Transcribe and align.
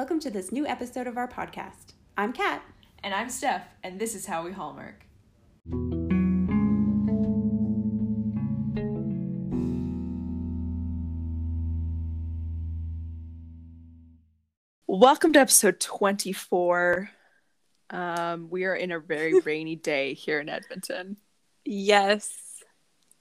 Welcome 0.00 0.20
to 0.20 0.30
this 0.30 0.50
new 0.50 0.66
episode 0.66 1.06
of 1.06 1.18
our 1.18 1.28
podcast. 1.28 1.92
I'm 2.16 2.32
Kat. 2.32 2.62
And 3.04 3.12
I'm 3.12 3.28
Steph, 3.28 3.66
and 3.84 4.00
this 4.00 4.14
is 4.14 4.24
how 4.24 4.42
we 4.42 4.50
hallmark. 4.50 5.04
Welcome 14.86 15.34
to 15.34 15.40
episode 15.40 15.80
24. 15.80 17.10
Um, 17.90 18.48
we 18.48 18.64
are 18.64 18.74
in 18.74 18.92
a 18.92 19.00
very 19.00 19.38
rainy 19.44 19.76
day 19.76 20.14
here 20.14 20.40
in 20.40 20.48
Edmonton. 20.48 21.18
Yes. 21.66 22.32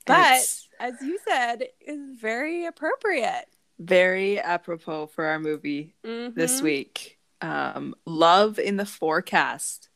But 0.05 0.37
it's 0.37 0.69
as 0.79 0.93
you 1.01 1.19
said, 1.27 1.65
is 1.85 1.99
very 2.17 2.65
appropriate. 2.65 3.49
Very 3.79 4.39
apropos 4.39 5.07
for 5.07 5.25
our 5.25 5.39
movie 5.39 5.95
mm-hmm. 6.05 6.37
this 6.37 6.61
week. 6.61 7.17
Um, 7.41 7.95
Love 8.05 8.59
in 8.59 8.75
the 8.75 8.85
Forecast. 8.85 9.89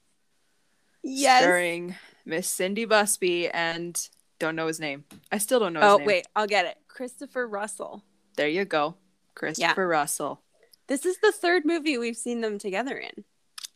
Yes. 1.04 1.42
Starring 1.44 1.96
Miss 2.26 2.48
Cindy 2.48 2.86
Busby 2.86 3.50
and 3.50 4.10
don't 4.40 4.56
know 4.56 4.68
his 4.68 4.80
name. 4.80 5.04
I 5.32 5.38
still 5.38 5.60
don't 5.60 5.74
know 5.74 5.82
Oh, 5.82 5.98
name. 5.98 6.08
wait, 6.08 6.28
I'll 6.36 6.48
get 6.48 6.66
it. 6.66 6.78
Christopher 6.88 7.48
Russell. 7.48 8.04
There 8.36 8.48
you 8.48 8.66
go. 8.66 8.96
Christopher 9.36 9.82
yeah. 9.82 9.88
Russell. 9.88 10.42
This 10.88 11.06
is 11.06 11.18
the 11.18 11.32
third 11.32 11.66
movie 11.66 11.98
we've 11.98 12.18
seen 12.18 12.42
them 12.42 12.60
together 12.60 12.98
in. 12.98 13.24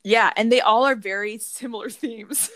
Yeah, 0.04 0.32
and 0.38 0.52
they 0.52 0.62
all 0.62 0.86
are 0.86 0.96
very 0.96 1.38
similar 1.38 1.90
themes. 1.90 2.50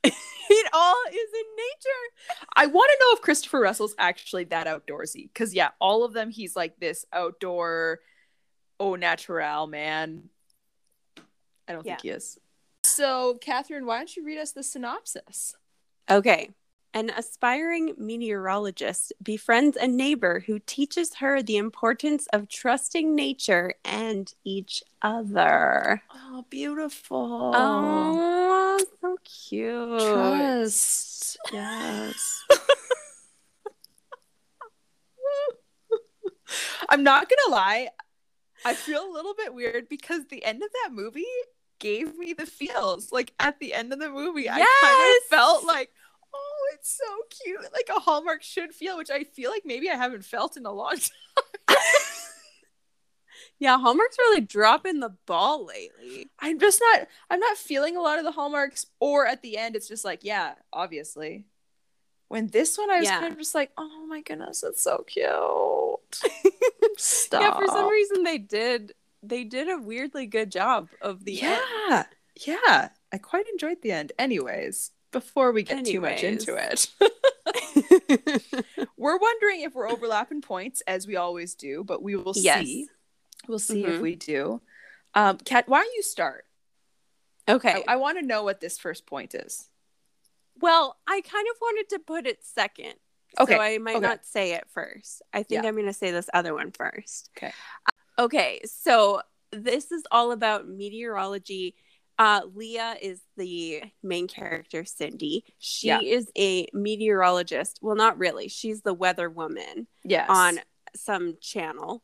it 0.04 0.70
all 0.72 1.02
is 1.10 1.14
in 1.14 1.46
nature. 1.56 2.38
I 2.56 2.66
want 2.66 2.90
to 2.90 2.98
know 3.00 3.16
if 3.16 3.22
Christopher 3.22 3.60
Russell's 3.60 3.94
actually 3.98 4.44
that 4.44 4.66
outdoorsy. 4.66 5.30
Because, 5.32 5.54
yeah, 5.54 5.70
all 5.80 6.04
of 6.04 6.12
them, 6.12 6.30
he's 6.30 6.56
like 6.56 6.78
this 6.78 7.04
outdoor, 7.12 8.00
au 8.80 8.94
natural 8.94 9.66
man. 9.66 10.24
I 11.66 11.72
don't 11.72 11.84
yeah. 11.84 11.96
think 11.96 12.02
he 12.02 12.10
is. 12.10 12.38
So, 12.84 13.38
Catherine, 13.40 13.86
why 13.86 13.98
don't 13.98 14.16
you 14.16 14.24
read 14.24 14.38
us 14.38 14.52
the 14.52 14.62
synopsis? 14.62 15.54
Okay. 16.10 16.50
An 16.94 17.10
aspiring 17.10 17.94
meteorologist 17.98 19.12
befriends 19.22 19.76
a 19.76 19.86
neighbor 19.86 20.42
who 20.46 20.58
teaches 20.58 21.16
her 21.16 21.42
the 21.42 21.58
importance 21.58 22.26
of 22.32 22.48
trusting 22.48 23.14
nature 23.14 23.74
and 23.84 24.32
each 24.42 24.82
other. 25.02 26.02
Oh, 26.14 26.46
beautiful. 26.48 27.52
Oh, 27.54 28.78
so 29.00 29.16
cute. 29.22 30.00
Trust. 30.00 31.36
Yes. 31.52 32.44
I'm 36.88 37.02
not 37.02 37.28
going 37.28 37.38
to 37.46 37.50
lie. 37.50 37.88
I 38.64 38.72
feel 38.74 39.06
a 39.06 39.12
little 39.12 39.34
bit 39.34 39.52
weird 39.54 39.88
because 39.90 40.26
the 40.26 40.42
end 40.44 40.62
of 40.62 40.70
that 40.82 40.92
movie 40.92 41.24
gave 41.78 42.16
me 42.16 42.32
the 42.32 42.46
feels. 42.46 43.12
Like 43.12 43.34
at 43.38 43.58
the 43.60 43.74
end 43.74 43.92
of 43.92 43.98
the 43.98 44.08
movie, 44.08 44.42
yes! 44.42 44.58
I 44.58 44.86
kind 44.86 45.18
of 45.18 45.28
felt 45.38 45.64
like, 45.64 45.90
it's 46.74 46.96
so 46.96 47.44
cute. 47.44 47.72
Like 47.72 47.88
a 47.94 48.00
Hallmark 48.00 48.42
should 48.42 48.74
feel, 48.74 48.96
which 48.96 49.10
I 49.10 49.24
feel 49.24 49.50
like 49.50 49.62
maybe 49.64 49.90
I 49.90 49.94
haven't 49.94 50.24
felt 50.24 50.56
in 50.56 50.66
a 50.66 50.72
long 50.72 50.96
time. 51.68 51.76
yeah, 53.58 53.78
Hallmark's 53.78 54.18
really 54.18 54.40
dropping 54.40 55.00
the 55.00 55.14
ball 55.26 55.66
lately. 55.66 56.30
I'm 56.38 56.58
just 56.58 56.80
not 56.80 57.08
I'm 57.30 57.40
not 57.40 57.56
feeling 57.56 57.96
a 57.96 58.02
lot 58.02 58.18
of 58.18 58.24
the 58.24 58.32
Hallmarks 58.32 58.86
or 59.00 59.26
at 59.26 59.42
the 59.42 59.56
end 59.56 59.76
it's 59.76 59.88
just 59.88 60.04
like, 60.04 60.20
yeah, 60.22 60.54
obviously. 60.72 61.46
When 62.28 62.48
this 62.48 62.76
one 62.76 62.90
I 62.90 62.98
was 62.98 63.08
yeah. 63.08 63.20
kind 63.20 63.32
of 63.32 63.38
just 63.38 63.54
like, 63.54 63.70
oh 63.78 64.06
my 64.06 64.20
goodness, 64.20 64.62
it's 64.62 64.82
so 64.82 65.04
cute. 65.06 65.28
Stop. 66.98 67.40
Yeah, 67.42 67.56
for 67.56 67.66
some 67.68 67.88
reason 67.88 68.22
they 68.22 68.38
did 68.38 68.92
they 69.22 69.44
did 69.44 69.68
a 69.68 69.78
weirdly 69.78 70.26
good 70.26 70.50
job 70.50 70.88
of 71.00 71.24
the 71.24 71.32
yeah, 71.32 71.60
end. 71.90 72.06
Yeah. 72.44 72.88
I 73.12 73.18
quite 73.18 73.48
enjoyed 73.48 73.82
the 73.82 73.92
end. 73.92 74.12
Anyways, 74.18 74.92
before 75.12 75.52
we 75.52 75.62
get 75.62 75.78
Anyways. 75.78 75.92
too 75.92 76.00
much 76.00 76.22
into 76.22 76.56
it. 76.56 76.88
we're 78.96 79.18
wondering 79.18 79.62
if 79.62 79.74
we're 79.74 79.88
overlapping 79.88 80.42
points 80.42 80.82
as 80.86 81.06
we 81.06 81.16
always 81.16 81.54
do, 81.54 81.84
but 81.84 82.02
we 82.02 82.16
will 82.16 82.34
yes. 82.36 82.64
see. 82.64 82.88
We'll 83.46 83.58
see 83.58 83.82
mm-hmm. 83.82 83.92
if 83.92 84.00
we 84.00 84.16
do. 84.16 84.60
Um, 85.14 85.38
Kat, 85.38 85.68
why 85.68 85.82
don't 85.82 85.94
you 85.94 86.02
start? 86.02 86.44
Okay. 87.48 87.82
I, 87.88 87.94
I 87.94 87.96
want 87.96 88.18
to 88.18 88.26
know 88.26 88.42
what 88.42 88.60
this 88.60 88.78
first 88.78 89.06
point 89.06 89.34
is. 89.34 89.68
Well, 90.60 90.96
I 91.06 91.20
kind 91.20 91.46
of 91.50 91.56
wanted 91.60 91.88
to 91.90 91.98
put 92.00 92.26
it 92.26 92.44
second. 92.44 92.94
Okay. 93.38 93.54
So 93.54 93.60
I 93.60 93.78
might 93.78 93.96
okay. 93.96 94.06
not 94.06 94.24
say 94.24 94.52
it 94.52 94.64
first. 94.72 95.22
I 95.32 95.42
think 95.42 95.62
yeah. 95.62 95.68
I'm 95.68 95.74
going 95.74 95.86
to 95.86 95.92
say 95.92 96.10
this 96.10 96.28
other 96.34 96.54
one 96.54 96.72
first. 96.72 97.30
Okay. 97.36 97.52
Okay, 98.18 98.60
so 98.64 99.20
this 99.52 99.92
is 99.92 100.02
all 100.10 100.32
about 100.32 100.66
meteorology. 100.66 101.76
Uh, 102.18 102.40
Leah 102.54 102.96
is 103.00 103.20
the 103.36 103.82
main 104.02 104.26
character, 104.26 104.84
Cindy. 104.84 105.44
She 105.58 105.88
yeah. 105.88 106.00
is 106.00 106.30
a 106.36 106.66
meteorologist. 106.72 107.78
Well, 107.80 107.94
not 107.94 108.18
really. 108.18 108.48
She's 108.48 108.82
the 108.82 108.94
weather 108.94 109.30
woman 109.30 109.86
yes. 110.04 110.26
on 110.28 110.58
some 110.96 111.36
channel. 111.40 112.02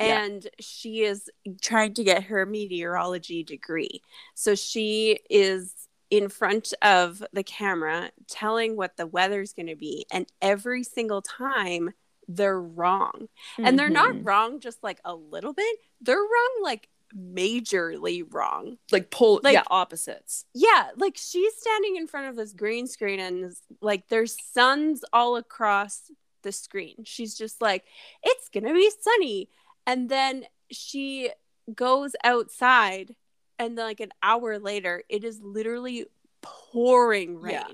And 0.00 0.44
yeah. 0.44 0.50
she 0.60 1.00
is 1.02 1.30
trying 1.62 1.94
to 1.94 2.04
get 2.04 2.24
her 2.24 2.44
meteorology 2.44 3.42
degree. 3.42 4.02
So 4.34 4.54
she 4.54 5.20
is 5.30 5.72
in 6.10 6.28
front 6.28 6.74
of 6.82 7.22
the 7.32 7.42
camera 7.42 8.10
telling 8.28 8.76
what 8.76 8.96
the 8.96 9.06
weather's 9.06 9.52
going 9.52 9.68
to 9.68 9.76
be. 9.76 10.04
And 10.12 10.26
every 10.42 10.82
single 10.82 11.22
time, 11.22 11.90
they're 12.28 12.60
wrong. 12.60 13.12
Mm-hmm. 13.52 13.66
And 13.66 13.78
they're 13.78 13.88
not 13.88 14.14
mm-hmm. 14.14 14.24
wrong 14.24 14.60
just 14.60 14.82
like 14.82 15.00
a 15.04 15.14
little 15.14 15.52
bit. 15.52 15.76
They're 16.00 16.16
wrong 16.16 16.60
like 16.62 16.88
majorly 17.16 18.24
wrong. 18.28 18.78
Like 18.90 19.10
pull 19.10 19.40
like, 19.42 19.54
yeah, 19.54 19.62
opposites. 19.70 20.44
Yeah, 20.54 20.90
like 20.96 21.16
she's 21.16 21.54
standing 21.56 21.96
in 21.96 22.06
front 22.06 22.28
of 22.28 22.36
this 22.36 22.52
green 22.52 22.86
screen 22.86 23.20
and 23.20 23.54
like 23.80 24.08
there's 24.08 24.36
suns 24.52 25.04
all 25.12 25.36
across 25.36 26.10
the 26.42 26.52
screen. 26.52 27.04
She's 27.04 27.34
just 27.34 27.60
like, 27.60 27.84
it's 28.22 28.48
gonna 28.48 28.74
be 28.74 28.90
sunny. 29.00 29.48
And 29.86 30.08
then 30.08 30.44
she 30.70 31.30
goes 31.74 32.14
outside 32.24 33.14
and 33.58 33.78
then 33.78 33.86
like 33.86 34.00
an 34.00 34.12
hour 34.22 34.58
later, 34.58 35.02
it 35.08 35.24
is 35.24 35.40
literally 35.40 36.06
pouring 36.42 37.40
rain. 37.40 37.52
Yeah. 37.54 37.68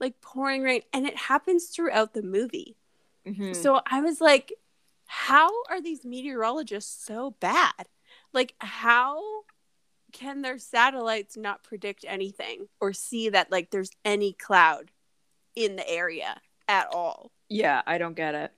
Like 0.00 0.20
pouring 0.20 0.62
rain. 0.62 0.82
And 0.92 1.06
it 1.06 1.16
happens 1.16 1.66
throughout 1.66 2.14
the 2.14 2.22
movie. 2.22 2.76
Mm-hmm. 3.26 3.54
So 3.54 3.80
I 3.86 4.00
was 4.00 4.20
like, 4.20 4.52
how 5.06 5.50
are 5.68 5.80
these 5.80 6.04
meteorologists 6.04 7.04
so 7.04 7.36
bad? 7.38 7.86
Like, 8.32 8.54
how 8.58 9.20
can 10.12 10.42
their 10.42 10.58
satellites 10.58 11.36
not 11.36 11.64
predict 11.64 12.04
anything 12.06 12.68
or 12.80 12.92
see 12.92 13.30
that 13.30 13.50
like 13.50 13.70
there's 13.70 13.90
any 14.04 14.32
cloud 14.34 14.90
in 15.54 15.76
the 15.76 15.88
area 15.88 16.40
at 16.68 16.88
all? 16.92 17.30
Yeah, 17.48 17.82
I 17.86 17.98
don't 17.98 18.16
get 18.16 18.34
it. 18.34 18.52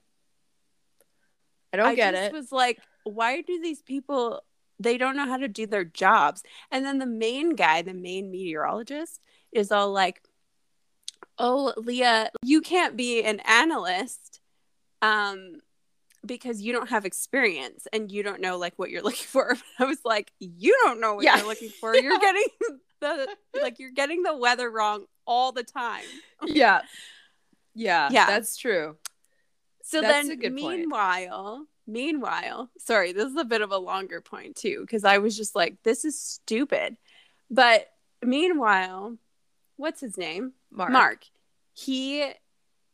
I 1.72 1.76
don't 1.76 1.86
I 1.86 1.94
get 1.94 2.14
it. 2.14 2.24
it. 2.24 2.32
was 2.32 2.52
like, 2.52 2.78
why 3.04 3.40
do 3.40 3.60
these 3.60 3.82
people 3.82 4.42
they 4.80 4.98
don't 4.98 5.16
know 5.16 5.26
how 5.26 5.36
to 5.36 5.48
do 5.48 5.66
their 5.66 5.84
jobs? 5.84 6.42
And 6.70 6.84
then 6.84 6.98
the 6.98 7.06
main 7.06 7.54
guy, 7.54 7.82
the 7.82 7.94
main 7.94 8.30
meteorologist, 8.30 9.20
is 9.52 9.72
all 9.72 9.92
like, 9.92 10.22
"Oh, 11.38 11.72
Leah, 11.76 12.30
you 12.42 12.60
can't 12.60 12.96
be 12.96 13.22
an 13.22 13.40
analyst 13.40 14.40
um 15.02 15.60
because 16.26 16.60
you 16.60 16.72
don't 16.72 16.88
have 16.88 17.04
experience 17.04 17.86
and 17.92 18.10
you 18.10 18.22
don't 18.22 18.40
know 18.40 18.58
like 18.58 18.74
what 18.76 18.90
you're 18.90 19.02
looking 19.08 19.26
for. 19.26 19.56
I 19.78 19.84
was 19.84 19.98
like, 20.04 20.32
you 20.38 20.76
don't 20.84 21.00
know 21.00 21.14
what 21.14 21.24
yeah. 21.24 21.38
you're 21.38 21.46
looking 21.46 21.68
for. 21.80 21.94
You're 21.94 22.18
getting 22.18 22.46
the 23.00 23.28
like 23.60 23.78
you're 23.78 23.92
getting 23.92 24.22
the 24.22 24.36
weather 24.36 24.70
wrong 24.70 25.06
all 25.26 25.52
the 25.52 25.64
time. 25.64 26.04
yeah. 26.44 26.82
Yeah. 27.74 28.08
Yeah. 28.10 28.26
That's 28.26 28.56
true. 28.56 28.96
So 29.82 30.00
that's 30.00 30.28
then 30.28 30.54
meanwhile, 30.54 31.56
point. 31.56 31.68
meanwhile, 31.86 32.70
sorry, 32.78 33.12
this 33.12 33.26
is 33.26 33.36
a 33.36 33.44
bit 33.44 33.60
of 33.60 33.70
a 33.70 33.76
longer 33.76 34.22
point 34.22 34.56
too, 34.56 34.80
because 34.80 35.04
I 35.04 35.18
was 35.18 35.36
just 35.36 35.54
like, 35.54 35.82
this 35.82 36.06
is 36.06 36.18
stupid. 36.18 36.96
But 37.50 37.88
meanwhile, 38.22 39.18
what's 39.76 40.00
his 40.00 40.16
name? 40.16 40.52
Mark. 40.70 40.90
Mark. 40.90 41.24
He 41.74 42.32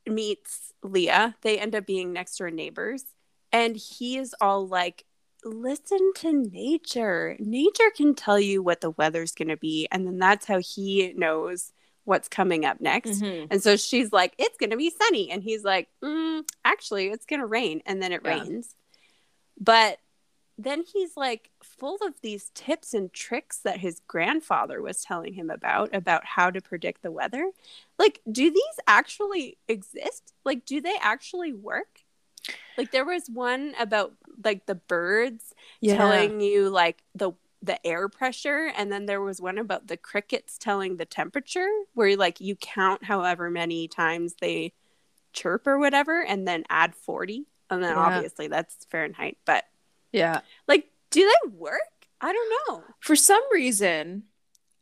meets 0.07 0.73
Leah. 0.83 1.37
They 1.43 1.59
end 1.59 1.75
up 1.75 1.87
being 1.87 2.13
next 2.13 2.39
door 2.39 2.51
neighbors. 2.51 3.05
And 3.53 3.77
he 3.77 4.17
is 4.17 4.35
all 4.41 4.67
like, 4.67 5.05
listen 5.45 6.13
to 6.17 6.33
nature. 6.33 7.37
Nature 7.39 7.91
can 7.97 8.15
tell 8.15 8.39
you 8.39 8.63
what 8.63 8.81
the 8.81 8.91
weather's 8.91 9.33
going 9.33 9.49
to 9.49 9.57
be. 9.57 9.89
And 9.91 10.07
then 10.07 10.19
that's 10.19 10.47
how 10.47 10.59
he 10.59 11.13
knows 11.17 11.73
what's 12.05 12.29
coming 12.29 12.65
up 12.65 12.81
next. 12.81 13.23
Mm-hmm. 13.23 13.47
And 13.51 13.63
so 13.63 13.77
she's 13.77 14.13
like, 14.13 14.35
it's 14.39 14.57
going 14.59 14.71
to 14.71 14.77
be 14.77 14.91
sunny. 14.91 15.31
And 15.31 15.43
he's 15.43 15.65
like, 15.65 15.89
mm, 16.03 16.43
actually, 16.65 17.09
it's 17.09 17.27
going 17.27 17.41
to 17.41 17.47
rain. 17.47 17.83
And 17.87 18.03
then 18.03 18.13
it 18.13 18.23
yeah. 18.25 18.41
rains. 18.41 18.75
But 19.59 19.99
then 20.63 20.85
he's 20.93 21.17
like 21.17 21.51
full 21.63 21.99
of 22.03 22.15
these 22.23 22.51
tips 22.55 22.93
and 22.93 23.13
tricks 23.13 23.59
that 23.59 23.79
his 23.79 24.01
grandfather 24.07 24.83
was 24.83 25.03
telling 25.03 25.33
him 25.33 25.51
about 25.51 25.95
about 25.95 26.25
how 26.25 26.51
to 26.51 26.61
predict 26.61 27.03
the 27.03 27.11
weather 27.11 27.51
like 27.99 28.21
do 28.31 28.51
these 28.51 28.81
actually 28.87 29.57
exist 29.69 30.35
like 30.45 30.65
do 30.67 30.81
they 30.81 30.97
actually 31.01 31.53
work 31.53 32.01
Like 32.77 32.91
there 32.91 33.05
was 33.05 33.29
one 33.29 33.75
about 33.79 34.13
like 34.43 34.67
the 34.67 34.75
birds 34.75 35.53
telling 35.87 36.41
you 36.41 36.69
like 36.71 37.03
the 37.15 37.33
the 37.63 37.85
air 37.87 38.09
pressure 38.09 38.73
and 38.75 38.91
then 38.91 39.05
there 39.05 39.21
was 39.21 39.39
one 39.41 39.59
about 39.59 39.87
the 39.87 39.97
crickets 39.99 40.57
telling 40.57 40.97
the 40.97 41.05
temperature 41.05 41.69
where 41.93 42.17
like 42.17 42.41
you 42.41 42.57
count 42.57 43.05
however 43.05 43.51
many 43.51 43.87
times 43.87 44.35
they 44.41 44.73
chirp 45.35 45.67
or 45.67 45.79
whatever 45.79 46.25
and 46.25 46.49
then 46.49 46.65
add 46.71 46.95
40 46.95 47.45
and 47.69 47.83
then 47.83 47.91
Yeah. 47.93 47.99
obviously 47.99 48.49
that's 48.49 48.87
Fahrenheit 48.91 49.37
but 49.45 49.65
Yeah. 50.13 50.41
like 50.67 50.87
do 51.11 51.21
they 51.21 51.51
work? 51.51 51.81
I 52.21 52.33
don't 52.33 52.53
know. 52.69 52.85
For 53.01 53.17
some 53.17 53.43
reason, 53.53 54.25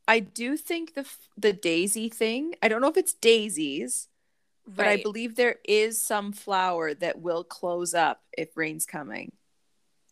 I 0.07 0.21
do 0.21 0.57
think 0.57 0.95
the 0.95 1.07
the 1.37 1.53
daisy 1.53 2.09
thing. 2.09 2.55
I 2.63 2.69
don't 2.69 2.81
know 2.81 2.89
if 2.89 2.97
it's 2.97 3.15
daisies, 3.15 4.09
but 4.69 4.87
I 4.87 5.03
believe 5.03 5.35
there 5.35 5.57
is 5.65 6.01
some 6.01 6.33
flower 6.33 6.95
that 6.95 7.21
will 7.21 7.45
close 7.45 7.95
up 7.95 8.23
if 8.37 8.57
rain's 8.57 8.87
coming. 8.87 9.33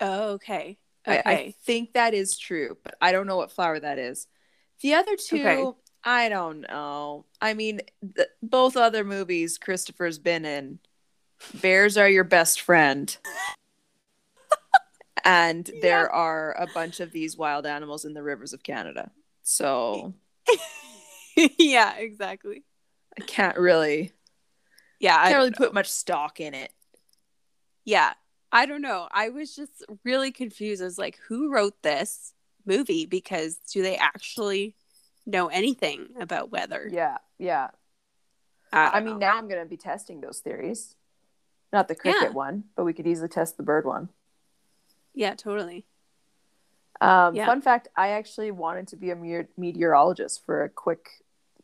Oh, 0.00 0.32
okay. 0.34 0.78
I, 1.06 1.18
Okay. 1.18 1.30
I 1.30 1.54
think 1.64 1.92
that 1.92 2.14
is 2.14 2.36
true, 2.36 2.76
but 2.82 2.96
I 3.00 3.12
don't 3.12 3.26
know 3.26 3.36
what 3.36 3.52
flower 3.52 3.78
that 3.78 3.98
is. 3.98 4.26
The 4.80 4.94
other 4.94 5.16
two, 5.16 5.36
Okay. 5.46 5.78
I 6.04 6.28
don't 6.28 6.62
know. 6.62 7.26
I 7.40 7.54
mean, 7.54 7.80
th- 8.16 8.28
both 8.42 8.76
other 8.76 9.04
movies 9.04 9.58
Christopher's 9.58 10.18
been 10.18 10.44
in, 10.44 10.78
bears 11.60 11.96
are 11.96 12.08
your 12.08 12.24
best 12.24 12.60
friend. 12.60 13.16
and 15.24 15.68
there 15.82 16.10
are 16.10 16.52
a 16.58 16.66
bunch 16.72 17.00
of 17.00 17.12
these 17.12 17.36
wild 17.36 17.66
animals 17.66 18.04
in 18.04 18.14
the 18.14 18.22
rivers 18.22 18.52
of 18.52 18.62
Canada. 18.62 19.10
So 19.42 20.14
yeah, 21.58 21.96
exactly. 21.96 22.64
I 23.18 23.24
can't 23.24 23.58
really 23.58 24.12
Yeah, 25.00 25.16
I 25.18 25.24
can't 25.30 25.36
really 25.38 25.50
know. 25.50 25.56
put 25.58 25.74
much 25.74 25.90
stock 25.90 26.40
in 26.40 26.54
it. 26.54 26.72
yeah. 27.84 28.12
I 28.52 28.64
don't 28.64 28.80
know. 28.80 29.08
I 29.12 29.28
was 29.30 29.54
just 29.56 29.84
really 30.04 30.30
confused. 30.30 30.80
I 30.80 30.84
was 30.86 30.98
like, 30.98 31.18
who 31.28 31.52
wrote 31.52 31.82
this 31.82 32.32
movie? 32.64 33.04
Because 33.04 33.56
do 33.72 33.82
they 33.82 33.96
actually 33.96 34.76
know 35.26 35.48
anything 35.48 36.08
about 36.18 36.52
weather? 36.52 36.88
Yeah, 36.90 37.18
yeah. 37.38 37.68
I, 38.72 38.86
I 38.94 39.00
mean, 39.00 39.14
know. 39.14 39.26
now 39.26 39.36
I'm 39.36 39.48
going 39.48 39.60
to 39.62 39.68
be 39.68 39.76
testing 39.76 40.20
those 40.20 40.38
theories. 40.38 40.94
Not 41.72 41.88
the 41.88 41.96
cricket 41.96 42.22
Yeah. 42.22 42.30
one, 42.30 42.64
but 42.76 42.84
we 42.84 42.92
could 42.94 43.06
easily 43.06 43.28
test 43.28 43.56
the 43.56 43.62
bird 43.64 43.84
one. 43.84 44.08
yeah, 45.12 45.34
totally. 45.34 45.84
Um, 47.00 47.34
Yeah. 47.34 47.46
Fun 47.46 47.60
fact: 47.60 47.88
I 47.96 48.10
actually 48.10 48.52
wanted 48.52 48.88
to 48.88 48.96
be 48.96 49.10
a 49.10 49.46
meteorologist 49.56 50.46
for 50.46 50.62
a 50.62 50.68
quick, 50.70 51.08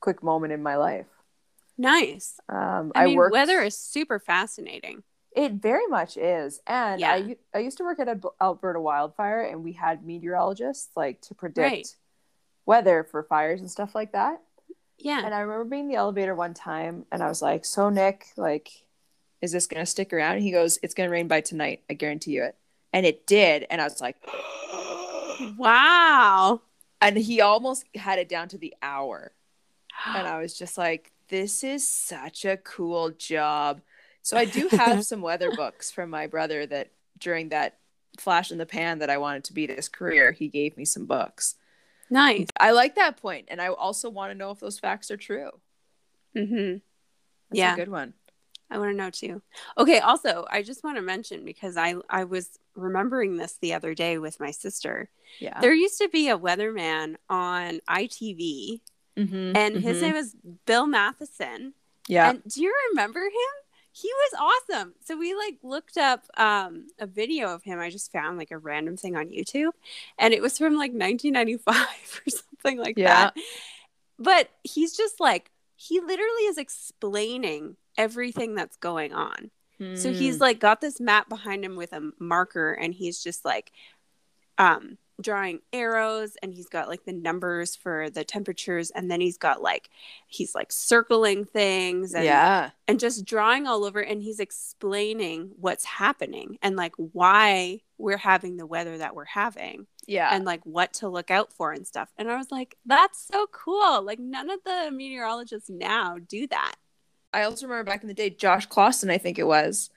quick 0.00 0.23
moment 0.23 0.52
in 0.52 0.62
my 0.62 0.76
life. 0.76 1.06
Nice. 1.82 2.38
Um, 2.49 2.93
I, 2.94 3.02
I, 3.02 3.06
mean, 3.06 3.17
worked. 3.17 3.32
weather 3.32 3.61
is 3.61 3.76
super 3.76 4.19
fascinating. 4.19 5.02
It 5.34 5.52
very 5.55 5.87
much 5.87 6.17
is, 6.17 6.61
and 6.67 7.00
Yeah. 7.00 7.12
I 7.12 7.37
I 7.55 7.58
used 7.61 7.79
to 7.79 7.84
work 7.84 7.99
at 8.00 8.08
Alberta 8.40 8.81
Wildfire, 8.81 9.43
and 9.43 9.64
we 9.64 9.73
had 9.73 10.05
meteorologists 10.05 10.90
like 10.96 11.20
to 11.23 11.34
predict 11.34 11.70
Right. 11.73 11.96
weather 12.67 13.02
for 13.05 13.23
fires 13.23 13.61
and 13.61 13.70
stuff 13.70 13.94
like 13.94 14.12
that. 14.12 14.40
Yeah. 14.99 15.23
And 15.25 15.34
I 15.34 15.40
remember 15.40 15.64
being 15.64 15.84
in 15.84 15.88
the 15.88 15.96
elevator 15.96 16.34
one 16.34 16.55
time, 16.55 17.06
and 17.11 17.23
I 17.23 17.29
was 17.29 17.40
like, 17.43 17.64
"So 17.64 17.88
Nick, 17.88 18.26
like, 18.37 18.70
is 19.40 19.52
this 19.52 19.67
gonna 19.67 19.87
stick 19.87 20.12
around?" 20.12 20.34
And 20.37 20.43
he 20.43 20.52
goes, 20.52 20.79
"It's 20.82 20.94
gonna 20.94 21.11
rain 21.11 21.29
by 21.29 21.40
tonight. 21.40 21.82
I 21.90 21.94
guarantee 21.94 22.32
you 22.32 22.44
it." 22.44 22.56
And 22.93 23.06
it 23.06 23.26
did, 23.26 23.67
and 23.70 23.81
I 23.81 23.84
was 23.84 24.00
like, 24.02 24.17
wow. 25.56 26.61
and 27.00 27.17
he 27.17 27.40
almost 27.40 27.84
had 27.94 28.19
it 28.19 28.29
down 28.29 28.49
to 28.49 28.58
the 28.58 28.75
hour. 28.82 29.32
and 30.06 30.26
I 30.26 30.38
was 30.40 30.56
just 30.58 30.76
like, 30.79 31.11
this 31.32 31.64
is 31.64 31.88
such 31.88 32.44
a 32.44 32.58
cool 32.58 33.11
job. 33.11 33.81
So 34.20 34.37
I 34.37 34.44
do 34.44 34.69
have 34.69 35.02
some 35.11 35.23
weather 35.23 35.50
books 35.56 35.90
from 35.90 36.11
my 36.11 36.26
brother 36.26 36.67
that 36.67 36.90
during 37.19 37.49
that 37.49 37.79
flash 38.20 38.52
in 38.52 38.58
the 38.58 38.67
pan 38.67 38.99
that 38.99 39.08
I 39.08 39.17
wanted 39.17 39.44
to 39.44 39.55
be 39.55 39.67
this 39.67 39.88
career, 39.88 40.32
he 40.32 40.49
gave 40.49 40.76
me 40.76 40.84
some 40.84 41.06
books. 41.06 41.55
nice. 42.11 42.49
I 42.61 42.73
like 42.73 42.96
that 42.96 43.17
point, 43.17 43.46
and 43.50 43.61
I 43.62 43.69
also 43.69 44.11
want 44.11 44.31
to 44.31 44.38
know 44.38 44.50
if 44.50 44.61
those 44.61 44.79
facts 44.79 45.11
are 45.11 45.17
true. 45.17 45.50
Mm-hmm. 46.37 46.73
That's 46.75 47.58
Yeah. 47.58 47.73
a 47.73 47.76
good 47.76 47.88
one. 47.88 48.12
I 48.70 48.79
want 48.79 48.90
to 48.90 48.96
know 48.96 49.11
too. 49.11 49.40
Okay, 49.79 49.99
also, 50.00 50.46
I 50.50 50.62
just 50.62 50.84
want 50.84 50.96
to 50.96 51.02
mention 51.02 51.44
because 51.44 51.76
I 51.79 51.94
I 52.08 52.25
was 52.25 52.58
remembering 52.75 53.37
this 53.37 53.58
the 53.61 53.73
other 53.75 53.94
day 53.94 54.19
with 54.19 54.38
my 54.40 54.50
sister. 54.50 55.08
Yeah. 55.40 55.61
There 55.61 55.75
used 55.75 55.99
to 55.99 56.08
be 56.08 56.29
a 56.29 56.38
weatherman 56.38 57.17
on 57.29 57.81
ITV 57.88 58.81
Mhm, 59.17 59.56
and 59.56 59.76
his 59.76 59.99
mhm. 59.99 60.00
name 60.03 60.14
was 60.14 60.35
Bill 60.67 60.87
Matheson. 60.87 61.75
yeah. 62.09 62.31
And 62.31 62.43
do 62.44 62.62
you 62.62 62.75
remember 62.91 63.20
him? 63.20 63.32
He 63.94 64.09
was 64.09 64.56
awesome. 64.70 64.94
So 65.05 65.19
we 65.19 65.35
like 65.35 65.59
looked 65.62 65.99
up 65.99 66.25
um, 66.38 66.87
a 66.99 67.06
video 67.06 67.49
of 67.55 67.62
him. 67.62 67.79
I 67.79 67.91
just 67.91 68.11
found 68.11 68.38
like 68.38 68.50
a 68.50 68.56
random 68.59 68.97
thing 68.97 69.17
on 69.17 69.29
YouTube, 69.29 69.73
and 70.19 70.32
it 70.32 70.41
was 70.41 70.56
from 70.56 70.76
like 70.76 70.93
1995 70.93 71.76
or 72.26 72.31
something 72.31 72.79
like 72.79 72.97
Yeah. 72.97 73.31
that. 73.32 73.37
But 74.19 74.49
he's 74.64 74.97
just 74.97 75.20
like 75.20 75.50
he 75.76 76.00
literally 76.00 76.44
is 76.47 76.58
explaining 76.58 77.76
everything 77.99 78.55
that's 78.55 78.76
going 78.76 79.12
on. 79.12 79.50
So 79.94 80.12
he's 80.12 80.37
Mm. 80.37 80.41
like 80.41 80.61
got 80.61 80.81
this 80.81 81.00
map 81.00 81.29
behind 81.29 81.65
him 81.65 81.75
with 81.76 81.93
a 81.93 82.12
marker 82.20 82.73
and 82.73 82.94
he's 82.94 83.23
just 83.23 83.44
like 83.44 83.73
um 84.58 84.97
drawing 85.20 85.61
arrows 85.73 86.37
and 86.43 86.53
he's 86.55 86.69
got 86.69 86.88
like 86.88 87.05
the 87.05 87.12
numbers 87.12 87.76
for 87.76 88.11
the 88.11 88.25
temperatures 88.25 88.91
and 88.91 89.11
then 89.11 89.20
he's 89.20 89.38
got 89.38 89.62
like 89.62 89.91
he's 90.26 90.55
like 90.55 90.73
circling 90.73 91.44
things 91.44 92.14
and 92.14 92.25
yeah. 92.25 92.70
and 92.88 92.99
just 92.99 93.25
drawing 93.25 93.67
all 93.67 93.85
over 93.85 94.00
and 94.00 94.23
he's 94.23 94.41
explaining 94.41 95.53
what's 95.61 95.85
happening 95.85 96.59
and 96.62 96.76
like 96.76 96.94
why 96.97 97.81
we're 97.99 98.17
having 98.17 98.56
the 98.56 98.67
weather 98.67 98.99
that 98.99 99.14
we're 99.14 99.25
having 99.26 99.87
Yeah. 100.09 100.31
and 100.35 100.44
like 100.44 100.64
what 100.64 100.94
to 100.94 101.09
look 101.09 101.31
out 101.31 101.53
for 101.53 101.73
and 101.73 101.87
stuff. 101.87 102.11
And 102.17 102.29
I 102.31 102.37
was 102.37 102.50
like, 102.50 102.76
that's 102.85 103.25
so 103.31 103.47
cool. 103.53 104.03
Like 104.03 104.19
none 104.19 104.50
of 104.50 104.61
the 104.65 104.91
meteorologists 104.93 105.70
now 105.70 106.17
do 106.26 106.47
that. 106.49 106.75
I 107.32 107.44
also 107.44 107.67
remember 107.67 107.88
back 107.91 108.03
in 108.03 108.08
the 108.08 108.15
day, 108.15 108.31
Josh 108.31 108.69
Classen, 108.69 109.11
I 109.11 109.19
think 109.19 109.38
it 109.38 109.47
was, 109.47 109.91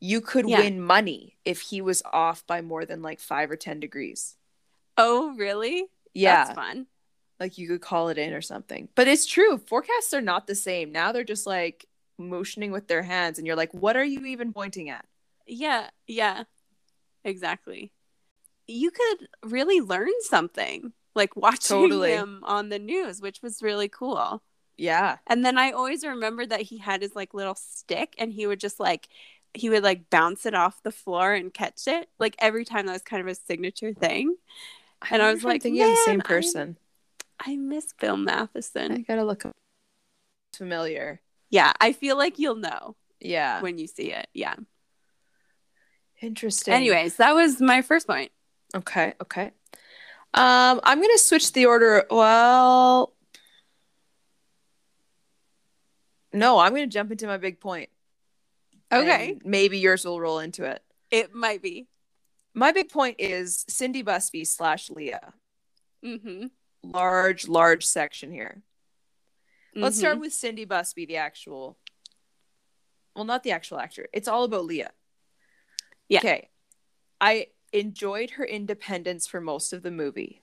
you 0.00 0.20
could 0.22 0.48
Yeah. 0.48 0.60
win 0.60 0.80
money 0.80 1.36
if 1.44 1.60
he 1.60 1.82
was 1.82 2.02
off 2.12 2.46
by 2.46 2.62
more 2.62 2.86
than 2.86 3.02
like 3.02 3.20
five 3.20 3.50
or 3.50 3.56
10 3.56 3.78
degrees. 3.80 4.36
Oh, 4.96 5.34
really? 5.36 5.86
Yeah. 6.14 6.44
That's 6.44 6.54
fun. 6.54 6.86
like 7.38 7.58
you 7.58 7.68
could 7.68 7.80
call 7.80 8.08
it 8.08 8.18
in 8.18 8.32
or 8.32 8.42
something. 8.42 8.88
But 8.94 9.08
it's 9.08 9.26
true. 9.26 9.58
Forecasts 9.58 10.12
are 10.14 10.20
not 10.20 10.46
the 10.46 10.54
same. 10.54 10.92
Now 10.92 11.12
they're 11.12 11.24
just 11.24 11.46
like 11.46 11.86
motioning 12.18 12.70
with 12.72 12.86
their 12.88 13.02
hands, 13.02 13.38
and 13.38 13.46
you're 13.46 13.56
like, 13.56 13.72
what 13.72 13.96
are 13.96 14.04
you 14.04 14.26
even 14.26 14.52
pointing 14.52 14.90
at? 14.90 15.06
Yeah, 15.46 15.88
yeah, 16.06 16.44
exactly. 17.24 17.92
You 18.66 18.90
could 18.90 19.28
really 19.44 19.80
learn 19.80 20.10
something 20.22 20.92
like 21.14 21.36
watching 21.36 21.76
Totally. 21.76 22.12
him 22.12 22.40
on 22.44 22.68
the 22.68 22.78
news, 22.78 23.20
which 23.20 23.42
was 23.42 23.62
really 23.62 23.88
cool. 23.88 24.42
Yeah. 24.78 25.18
And 25.26 25.44
then 25.44 25.58
I 25.58 25.72
always 25.72 26.04
remember 26.04 26.46
that 26.46 26.62
he 26.62 26.78
had 26.78 27.02
his 27.02 27.14
like 27.14 27.34
little 27.34 27.54
stick 27.56 28.14
and 28.18 28.32
he 28.32 28.46
would 28.46 28.60
just 28.60 28.80
like 28.80 29.08
he 29.54 29.68
would 29.70 29.82
like 29.82 30.08
bounce 30.10 30.46
it 30.46 30.54
off 30.54 30.82
the 30.82 30.92
floor 30.92 31.34
and 31.34 31.52
catch 31.52 31.86
it. 31.88 32.08
Like 32.20 32.36
every 32.38 32.64
time 32.64 32.86
that 32.86 32.92
was 32.92 33.02
kind 33.02 33.20
of 33.22 33.28
a 33.28 33.34
signature 33.34 33.92
thing. 33.94 34.36
And 35.10 35.22
I 35.22 35.32
was 35.32 35.44
like, 35.44 35.62
thinking 35.62 35.82
of 35.82 35.88
the 35.90 35.96
same 36.04 36.18
"Man, 36.18 36.22
I- 36.26 36.28
person. 36.28 36.78
I 37.38 37.56
miss 37.56 37.92
Bill 37.98 38.16
Matheson. 38.18 38.92
I, 38.92 38.98
gotta 38.98 39.24
look 39.24 39.46
up. 39.46 39.56
familiar. 40.54 41.20
Yeah, 41.48 41.72
I 41.80 41.92
feel 41.92 42.16
like 42.18 42.38
you'll 42.38 42.56
know 42.56 42.96
Yeah. 43.18 43.62
when 43.62 43.78
you 43.78 43.86
see 43.86 44.12
it. 44.12 44.28
Yeah. 44.34 44.56
Interesting. 46.20 46.74
Anyways, 46.74 47.16
that 47.16 47.34
was 47.34 47.60
my 47.62 47.80
first 47.80 48.06
point. 48.06 48.30
Okay. 48.74 49.14
Okay. 49.22 49.46
Um, 50.34 50.80
I'm 50.84 51.00
gonna 51.00 51.16
switch 51.18 51.52
the 51.54 51.64
order. 51.66 52.04
Well, 52.10 53.14
no, 56.32 56.58
I'm 56.58 56.72
gonna 56.72 56.86
jump 56.86 57.10
into 57.10 57.26
my 57.26 57.38
big 57.38 57.58
point. 57.58 57.88
Okay. 58.92 59.38
maybe 59.44 59.78
yours 59.78 60.04
will 60.04 60.20
roll 60.20 60.40
into 60.40 60.64
it. 60.64 60.82
It 61.10 61.32
might 61.34 61.62
be. 61.62 61.86
My 62.54 62.72
big 62.72 62.88
point 62.90 63.16
is 63.18 63.64
Cindy 63.68 64.02
Busby 64.02 64.44
slash 64.44 64.90
Leah. 64.90 65.32
Mm-hmm. 66.04 66.46
Large, 66.82 67.48
large 67.48 67.84
section 67.86 68.32
here. 68.32 68.62
Let's 69.74 69.96
Mhm. 69.96 70.00
start 70.00 70.18
with 70.20 70.32
Cindy 70.32 70.64
Busby, 70.64 71.06
the 71.06 71.16
actual. 71.18 71.78
Well, 73.14 73.24
not 73.24 73.42
the 73.42 73.52
actual 73.52 73.78
actor. 73.78 74.08
It's 74.12 74.28
all 74.28 74.44
about 74.44 74.64
Leah. 74.64 74.92
Yeah. 76.08 76.18
Okay. 76.20 76.48
I 77.20 77.48
enjoyed 77.72 78.30
her 78.30 78.44
independence 78.44 79.26
for 79.26 79.40
most 79.40 79.72
of 79.72 79.82
the 79.82 79.90
movie. 79.90 80.42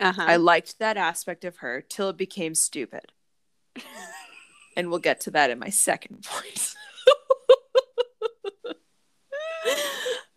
Uh-huh. 0.00 0.22
I 0.26 0.36
liked 0.36 0.78
that 0.78 0.96
aspect 0.96 1.44
of 1.44 1.58
her 1.58 1.80
till 1.82 2.08
it 2.08 2.16
became 2.16 2.54
stupid. 2.54 3.12
and 4.76 4.88
we'll 4.90 4.98
get 4.98 5.20
to 5.22 5.30
that 5.32 5.50
in 5.50 5.58
my 5.58 5.68
second 5.70 6.24
point. 6.24 6.74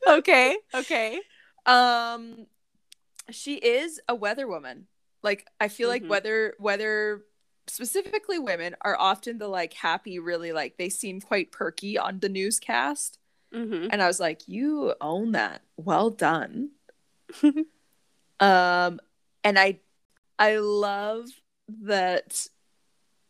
Okay. 0.07 0.57
Okay. 0.73 1.19
um 1.65 2.47
she 3.31 3.55
is 3.55 3.99
a 4.07 4.13
weather 4.15 4.47
woman. 4.47 4.87
Like 5.23 5.47
I 5.59 5.67
feel 5.67 5.89
like 5.89 6.03
Mhm. 6.03 6.09
weather 6.09 6.53
weather 6.59 7.25
specifically 7.67 8.37
women 8.37 8.75
are 8.81 8.95
often 8.99 9.39
the 9.39 9.47
like 9.47 9.73
happy 9.73 10.19
really 10.19 10.51
like 10.51 10.77
they 10.77 10.89
seem 10.89 11.19
quite 11.19 11.51
perky 11.51 11.97
on 11.97 12.19
the 12.19 12.29
newscast. 12.29 13.17
Mhm. 13.51 13.89
And 13.91 14.01
I 14.01 14.07
was 14.07 14.19
like, 14.19 14.47
you 14.47 14.93
own 15.01 15.31
that. 15.31 15.61
Well 15.77 16.11
done. 16.11 16.69
um 18.39 18.99
and 19.43 19.57
I 19.57 19.79
I 20.37 20.57
love 20.57 21.25
that 21.83 22.47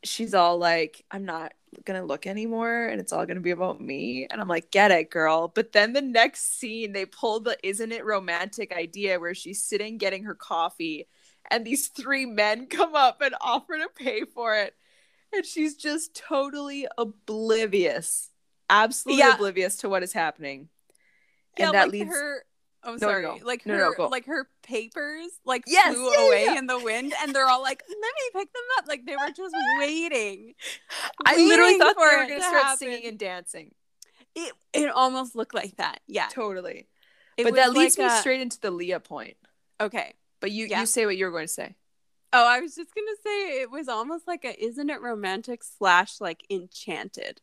she's 0.03 0.33
all 0.33 0.57
like, 0.57 1.05
I'm 1.11 1.23
not 1.25 1.53
gonna 1.85 2.03
look 2.05 2.27
anymore 2.27 2.87
and 2.87 2.99
it's 3.01 3.11
all 3.13 3.25
gonna 3.25 3.39
be 3.41 3.51
about 3.51 3.81
me. 3.81 4.27
And 4.29 4.39
I'm 4.41 4.47
like, 4.47 4.71
get 4.71 4.91
it, 4.91 5.09
girl. 5.09 5.47
But 5.47 5.71
then 5.73 5.93
the 5.93 6.01
next 6.01 6.59
scene, 6.59 6.93
they 6.93 7.05
pull 7.05 7.39
the 7.41 7.57
isn't 7.63 7.91
it 7.91 8.05
romantic 8.05 8.73
idea 8.73 9.19
where 9.19 9.35
she's 9.35 9.63
sitting 9.63 9.97
getting 9.97 10.23
her 10.23 10.35
coffee 10.35 11.07
and 11.51 11.65
these 11.65 11.87
three 11.87 12.25
men 12.25 12.67
come 12.69 12.95
up 12.95 13.21
and 13.21 13.35
offer 13.41 13.77
to 13.77 13.89
pay 13.95 14.23
for 14.25 14.55
it. 14.55 14.73
And 15.33 15.45
she's 15.45 15.75
just 15.75 16.15
totally 16.15 16.87
oblivious, 16.97 18.29
absolutely 18.69 19.19
Yeah. 19.19 19.35
oblivious 19.35 19.77
to 19.77 19.89
what 19.89 20.03
is 20.03 20.13
happening. 20.13 20.69
yeah, 21.57 21.65
and 21.67 21.73
that 21.75 21.83
like 21.87 21.91
leads 21.91 22.09
her. 22.11 22.43
Oh, 22.85 22.91
no, 22.93 22.97
sorry. 22.99 23.23
no. 23.23 23.39
Like 23.43 23.63
her, 23.63 23.77
no, 23.77 23.93
go. 23.93 24.07
like 24.09 24.25
her 24.27 24.47
papers, 24.61 25.31
like 25.43 25.63
Yes, 25.67 25.95
flew 25.95 26.11
yeah, 26.11 26.27
away 26.27 26.43
yeah. 26.45 26.57
in 26.59 26.67
the 26.67 26.79
wind, 26.79 27.13
and 27.21 27.33
they're 27.33 27.47
all 27.47 27.61
like, 27.61 27.83
"Let 27.89 27.97
me 27.97 28.39
pick 28.41 28.53
them 28.53 28.63
up." 28.77 28.85
Like 28.87 29.05
they 29.05 29.15
were 29.15 29.31
just 29.35 29.55
waiting. 29.79 30.53
I 31.25 31.35
literally 31.37 31.49
waiting 31.73 31.79
thought 31.79 31.95
they 31.97 32.01
were 32.03 32.11
going 32.11 32.27
to 32.29 32.35
to 32.35 32.41
start 32.41 32.63
happen. 32.63 32.77
singing 32.77 33.05
and 33.07 33.17
dancing. 33.19 33.73
It 34.35 34.53
it 34.73 34.89
almost 34.89 35.35
looked 35.35 35.53
like 35.55 35.77
that. 35.77 35.99
Yeah. 36.07 36.27
Totally. 36.31 36.87
It 37.37 37.43
but 37.43 37.55
that 37.55 37.73
leads 37.73 37.97
like 37.97 38.07
me 38.11 38.15
a- 38.15 38.19
straight 38.19 38.41
into 38.41 38.59
the 38.61 38.71
Leah 38.71 38.99
point. 38.99 39.37
Okay. 39.81 40.13
But 40.39 40.51
you 40.51 40.67
Yeah. 40.67 40.81
you 40.81 40.85
say 40.85 41.05
what 41.05 41.17
you 41.17 41.25
were 41.25 41.31
going 41.31 41.47
to 41.47 41.53
say. 41.53 41.75
Oh, 42.33 42.45
I 42.47 42.59
was 42.59 42.75
just 42.75 42.93
gonna 42.93 43.07
say 43.23 43.61
it 43.61 43.71
was 43.71 43.87
almost 43.87 44.27
like 44.27 44.43
a 44.43 44.61
isn't 44.63 44.89
it 44.89 45.01
romantic 45.01 45.63
slash 45.63 46.19
like 46.19 46.45
enchanted. 46.49 47.41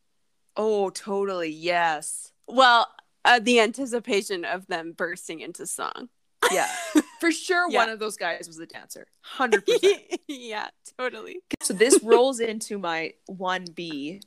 Oh, 0.57 0.91
totally. 0.91 1.49
Yes. 1.49 2.33
Well, 2.47 2.87
uh, 3.25 3.39
the 3.39 3.61
anticipation 3.61 4.45
of 4.45 4.67
them 4.67 4.93
bursting 4.93 5.41
into 5.41 5.67
song. 5.67 6.09
Yeah. 6.51 6.69
For 7.21 7.31
sure 7.31 7.71
Yeah. 7.71 7.79
one 7.79 7.89
of 7.89 7.99
those 7.99 8.17
guys 8.17 8.47
was 8.47 8.59
a 8.59 8.67
dancer. 8.67 9.07
100%. 9.37 10.19
yeah, 10.29 10.69
totally. 10.99 11.41
so 11.63 11.73
this 11.73 12.03
rolls 12.03 12.41
into 12.41 12.79
my 12.79 13.13
1B 13.31 14.23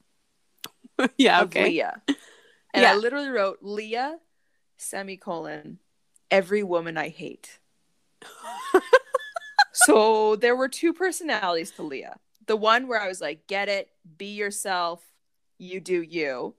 yeah, 1.18 1.42
of 1.42 1.48
okay. 1.48 1.66
Leah. 1.66 2.02
And 2.74 2.86
I 2.86 2.96
literally 2.96 3.30
wrote 3.30 3.60
Leah 3.62 4.18
semicolon 4.78 5.80
every 6.32 6.64
woman 6.64 6.98
I 6.98 7.10
hate. 7.10 7.60
so 9.74 10.36
there 10.36 10.56
were 10.56 10.70
two 10.70 10.94
personalities 10.94 11.72
to 11.72 11.84
Leah. 11.84 12.18
The 12.48 12.56
one 12.56 12.88
where 12.88 13.02
I 13.02 13.08
was 13.08 13.22
like, 13.22 13.48
get 13.48 13.70
it, 13.70 13.90
be 14.18 14.34
yourself, 14.36 15.04
you 15.58 15.80
do 15.80 16.02
you. 16.02 16.56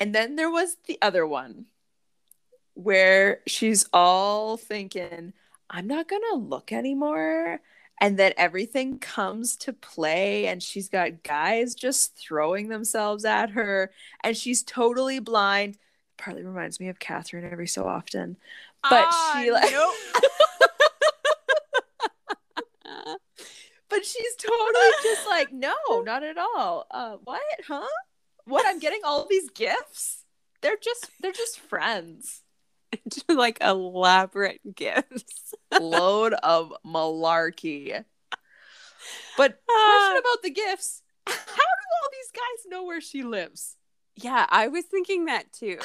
And 0.00 0.14
then 0.14 0.36
there 0.36 0.50
was 0.50 0.78
the 0.86 0.98
other 1.02 1.26
one 1.26 1.66
where 2.72 3.40
she's 3.46 3.84
all 3.92 4.56
thinking, 4.56 5.34
I'm 5.68 5.86
not 5.86 6.08
going 6.08 6.22
to 6.32 6.38
look 6.38 6.72
anymore. 6.72 7.60
And 8.00 8.18
then 8.18 8.32
everything 8.38 8.98
comes 8.98 9.58
to 9.58 9.74
play, 9.74 10.46
and 10.46 10.62
she's 10.62 10.88
got 10.88 11.22
guys 11.22 11.74
just 11.74 12.16
throwing 12.16 12.68
themselves 12.68 13.26
at 13.26 13.50
her, 13.50 13.92
and 14.24 14.34
she's 14.34 14.62
totally 14.62 15.18
blind. 15.18 15.76
Partly 16.16 16.42
reminds 16.42 16.80
me 16.80 16.88
of 16.88 16.98
Catherine 16.98 17.44
every 17.44 17.68
so 17.68 17.86
often. 17.86 18.38
But 18.88 19.12
she, 19.34 19.52
like- 19.52 19.70
nope. 19.70 19.94
But 23.90 24.06
she's 24.06 24.36
totally 24.36 24.90
just 25.02 25.26
like, 25.28 25.52
no, 25.52 25.74
not 26.04 26.22
at 26.22 26.38
all. 26.38 26.86
Uh, 26.92 27.16
what? 27.24 27.42
Huh? 27.66 27.86
What? 28.46 28.64
I'm 28.66 28.78
getting 28.78 29.00
all 29.04 29.26
these 29.28 29.50
gifts. 29.50 30.24
They're 30.62 30.76
just 30.82 31.10
they're 31.20 31.32
just 31.32 31.58
friends. 31.58 32.42
Like 33.28 33.58
elaborate 33.60 34.60
gifts. 34.74 35.54
Load 35.78 36.32
of 36.42 36.72
malarkey. 36.84 38.04
But 39.36 39.60
Ah. 39.70 40.10
question 40.10 40.18
about 40.18 40.42
the 40.42 40.50
gifts. 40.50 41.02
How 41.26 41.32
do 41.34 41.86
all 42.02 42.08
these 42.12 42.30
guys 42.32 42.70
know 42.70 42.84
where 42.84 43.00
she 43.00 43.22
lives? 43.22 43.76
Yeah, 44.16 44.44
I 44.48 44.68
was 44.68 44.84
thinking 44.86 45.26
that 45.26 45.52
too. 45.52 45.78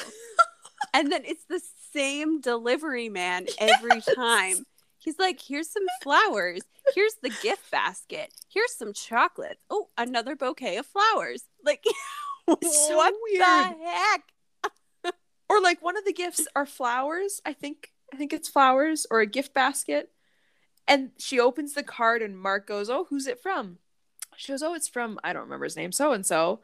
and 0.94 1.10
then 1.12 1.22
it's 1.24 1.44
the 1.48 1.60
same 1.92 2.40
delivery 2.40 3.08
man 3.08 3.46
every 3.58 4.02
Yes. 4.06 4.14
time. 4.14 4.66
He's 4.98 5.18
like, 5.20 5.40
here's 5.40 5.70
some 5.70 5.86
flowers. 6.02 6.62
Here's 6.94 7.14
the 7.22 7.30
gift 7.30 7.70
basket. 7.70 8.32
Here's 8.52 8.74
some 8.74 8.92
chocolate. 8.92 9.58
Oh, 9.70 9.88
another 9.96 10.34
bouquet 10.34 10.76
of 10.78 10.86
flowers. 10.86 11.44
Like, 11.64 11.84
So 12.62 12.96
what 12.96 13.14
weird. 13.22 13.42
the 13.42 13.74
heck? 13.84 14.22
Or 15.48 15.60
like 15.60 15.80
one 15.80 15.96
of 15.96 16.04
the 16.04 16.12
gifts 16.12 16.46
are 16.56 16.66
flowers. 16.66 17.40
I 17.46 17.52
think 17.52 17.92
I 18.12 18.16
think 18.16 18.32
it's 18.32 18.48
flowers 18.48 19.06
or 19.10 19.20
a 19.20 19.26
gift 19.26 19.54
basket. 19.54 20.10
And 20.88 21.10
she 21.18 21.38
opens 21.40 21.74
the 21.74 21.82
card 21.84 22.20
and 22.22 22.38
Mark 22.38 22.66
goes, 22.66 22.90
"Oh, 22.90 23.06
who's 23.10 23.26
it 23.26 23.40
from?" 23.40 23.78
She 24.36 24.52
goes, 24.52 24.62
"Oh, 24.62 24.74
it's 24.74 24.88
from 24.88 25.18
I 25.22 25.32
don't 25.32 25.44
remember 25.44 25.64
his 25.64 25.76
name, 25.76 25.92
so 25.92 26.12
and 26.12 26.26
so." 26.26 26.60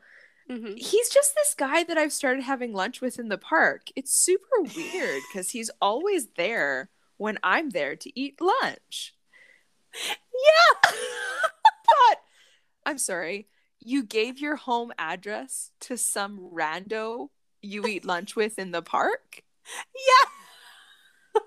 He's 0.77 1.09
just 1.09 1.35
this 1.35 1.55
guy 1.57 1.83
that 1.85 1.97
I've 1.97 2.13
started 2.13 2.43
having 2.43 2.75
lunch 2.75 3.01
with 3.01 3.19
in 3.19 3.29
the 3.29 3.39
park. 3.39 3.89
It's 3.97 4.13
super 4.13 4.61
weird 4.77 5.23
because 5.33 5.51
he's 5.51 5.71
always 5.81 6.27
there 6.37 6.91
when 7.17 7.39
I'm 7.43 7.71
there 7.71 7.97
to 7.97 8.21
eat 8.21 8.41
lunch. 8.41 9.15
Yeah. 10.85 10.91
But 11.87 12.19
I'm 12.85 12.99
sorry, 12.99 13.47
you 13.85 14.05
gave 14.05 14.39
your 14.39 14.57
home 14.57 14.93
address 14.99 15.71
to 15.81 15.97
some 15.97 16.39
rando 16.53 17.29
you 17.61 17.87
eat 17.87 18.05
lunch 18.05 18.37
with 18.37 18.59
in 18.59 18.71
the 18.71 18.83
park? 18.83 19.43
yeah. 19.95 21.41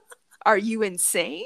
Are 0.46 0.58
you 0.58 0.82
insane? 0.84 1.46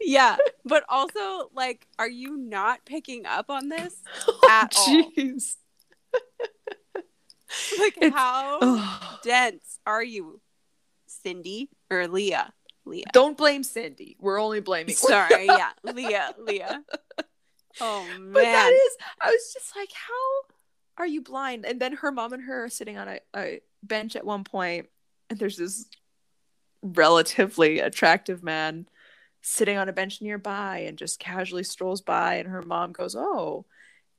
Yeah. 0.00 0.36
But 0.64 0.84
also, 0.88 1.50
like, 1.54 1.86
are 1.98 2.08
you 2.08 2.36
not 2.36 2.84
picking 2.84 3.26
up 3.26 3.50
on 3.50 3.68
this? 3.68 3.94
Oh, 4.44 4.48
at 4.50 4.74
all. 4.76 5.10
Jeez. 5.16 5.56
Like, 7.78 7.96
It's- 7.98 8.12
how 8.12 8.58
Ugh. 8.62 9.18
dense 9.22 9.78
are 9.86 10.02
you, 10.02 10.40
Cindy 11.06 11.68
or 11.90 12.08
Leah? 12.08 12.52
Leah. 12.86 13.04
Don't 13.12 13.36
blame 13.36 13.62
Cindy. 13.62 14.16
We're 14.18 14.40
only 14.40 14.60
blaming. 14.60 14.94
Sorry, 14.94 15.46
yeah, 15.46 15.70
Leah, 15.84 16.34
Leah. 16.38 16.82
Oh 17.80 18.06
man, 18.06 18.32
But 18.34 18.42
that 18.44 18.72
is, 18.72 18.96
I 19.20 19.30
was 19.30 19.52
just 19.52 19.74
like, 19.76 19.90
how 19.92 20.54
are 20.98 21.06
you 21.06 21.22
blind? 21.22 21.64
And 21.64 21.80
then 21.80 21.94
her 21.94 22.12
mom 22.12 22.32
and 22.32 22.42
her 22.44 22.64
are 22.64 22.68
sitting 22.68 22.98
on 22.98 23.08
a, 23.08 23.20
a 23.34 23.60
bench 23.82 24.16
at 24.16 24.26
one 24.26 24.44
point, 24.44 24.88
and 25.30 25.38
there's 25.38 25.56
this 25.56 25.86
relatively 26.82 27.78
attractive 27.78 28.42
man 28.42 28.86
sitting 29.40 29.76
on 29.76 29.88
a 29.88 29.92
bench 29.92 30.20
nearby 30.22 30.78
and 30.78 30.98
just 30.98 31.18
casually 31.18 31.64
strolls 31.64 32.00
by, 32.00 32.34
and 32.34 32.48
her 32.48 32.62
mom 32.62 32.92
goes, 32.92 33.16
Oh, 33.16 33.64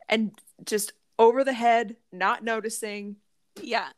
and 0.09 0.31
just 0.65 0.93
over 1.19 1.43
the 1.43 1.53
head, 1.53 1.95
not 2.11 2.43
noticing. 2.43 3.17
yeah, 3.61 3.89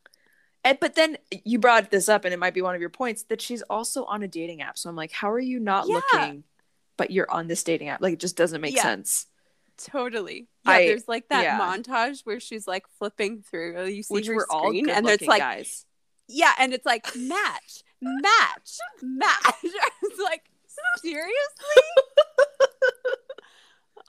And, 0.63 0.77
but 0.79 0.95
then 0.95 1.17
you 1.43 1.59
brought 1.59 1.89
this 1.91 2.09
up, 2.09 2.25
and 2.25 2.33
it 2.33 2.39
might 2.39 2.53
be 2.53 2.61
one 2.61 2.75
of 2.75 2.81
your 2.81 2.89
points 2.89 3.23
that 3.23 3.41
she's 3.41 3.61
also 3.63 4.03
on 4.05 4.21
a 4.23 4.27
dating 4.27 4.61
app. 4.61 4.77
So 4.77 4.89
I'm 4.89 4.95
like, 4.95 5.11
how 5.11 5.31
are 5.31 5.39
you 5.39 5.59
not 5.59 5.87
Yeah. 5.87 5.95
looking, 5.95 6.43
but 6.97 7.11
you're 7.11 7.31
on 7.31 7.47
this 7.47 7.63
dating 7.63 7.89
app? 7.89 8.01
Like, 8.01 8.13
it 8.13 8.19
just 8.19 8.35
doesn't 8.37 8.61
make 8.61 8.75
Yeah. 8.75 8.81
sense. 8.83 9.27
Totally. 9.77 10.47
Yeah, 10.65 10.71
I- 10.71 10.85
there's 10.87 11.07
like 11.07 11.29
that 11.29 11.43
yeah. 11.43 11.59
montage 11.59 12.21
where 12.25 12.39
she's 12.39 12.67
like 12.67 12.85
flipping 12.99 13.41
through. 13.41 13.85
You 13.85 14.03
see 14.03 14.13
Which 14.13 14.27
her 14.27 14.35
were 14.35 14.47
all 14.49 14.67
screen, 14.67 14.89
and 14.89 15.07
it's 15.07 15.25
like 15.25 15.41
guys. 15.41 15.85
yeah, 16.27 16.53
and 16.57 16.73
it's 16.73 16.85
like 16.85 17.05
match, 17.15 17.83
match, 18.01 18.77
match. 19.01 19.55
it's 19.63 20.19
like 20.23 20.43
seriously. 21.01 21.83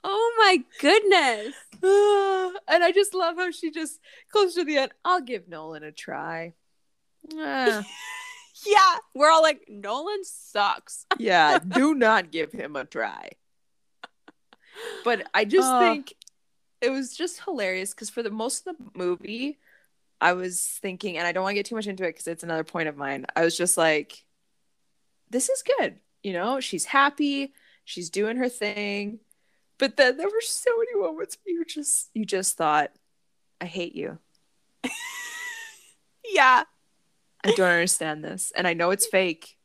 oh 0.03 0.33
my 0.37 0.63
goodness. 0.79 1.55
and 2.67 2.83
I 2.83 2.91
just 2.93 3.13
love 3.13 3.35
how 3.37 3.51
she 3.51 3.71
just 3.71 3.99
close 4.31 4.55
to 4.55 4.63
the 4.63 4.77
end. 4.77 4.91
I'll 5.05 5.21
give 5.21 5.47
Nolan 5.47 5.83
a 5.83 5.91
try. 5.91 6.53
Ah, 7.37 7.85
Yeah, 8.65 8.97
we're 9.13 9.29
all 9.29 9.43
like 9.43 9.61
Nolan 9.69 10.23
sucks. 10.23 11.05
yeah, 11.19 11.59
do 11.67 11.93
not 11.93 12.31
give 12.31 12.51
him 12.51 12.75
a 12.75 12.85
try. 12.85 13.29
But 15.03 15.27
I 15.33 15.45
just 15.45 15.73
Oh. 15.73 15.79
think 15.79 16.13
it 16.81 16.89
was 16.89 17.15
just 17.15 17.41
hilarious 17.43 17.91
because 17.93 18.09
for 18.09 18.21
the 18.23 18.29
most 18.29 18.67
of 18.67 18.75
the 18.77 18.83
movie, 18.93 19.57
I 20.21 20.33
was 20.33 20.61
thinking, 20.81 21.17
and 21.17 21.25
I 21.27 21.31
don't 21.31 21.43
want 21.43 21.51
to 21.51 21.59
get 21.59 21.65
too 21.65 21.75
much 21.75 21.87
into 21.87 22.03
it 22.03 22.09
because 22.09 22.27
it's 22.27 22.43
another 22.43 22.63
point 22.63 22.87
of 22.87 22.97
mine. 22.97 23.25
I 23.35 23.43
was 23.43 23.55
just 23.57 23.77
like, 23.77 24.25
this 25.29 25.49
is 25.49 25.63
good. 25.79 25.99
You 26.23 26.33
know, 26.33 26.59
she's 26.59 26.85
happy, 26.85 27.53
she's 27.85 28.09
doing 28.09 28.37
her 28.37 28.49
thing. 28.49 29.19
But 29.79 29.95
then 29.97 30.17
there 30.17 30.27
were 30.27 30.41
so 30.41 30.71
many 30.77 30.95
moments 30.99 31.37
where 31.43 31.53
you 31.53 31.63
just 31.65 32.09
you 32.13 32.25
just 32.25 32.57
thought, 32.57 32.91
I 33.61 33.65
hate 33.65 33.95
you. 33.95 34.17
Yeah, 36.33 36.63
I 37.43 37.51
don't 37.51 37.69
understand 37.69 38.23
this. 38.23 38.51
And 38.55 38.67
I 38.67 38.73
know 38.73 38.91
it's 38.91 39.07
fake, 39.07 39.57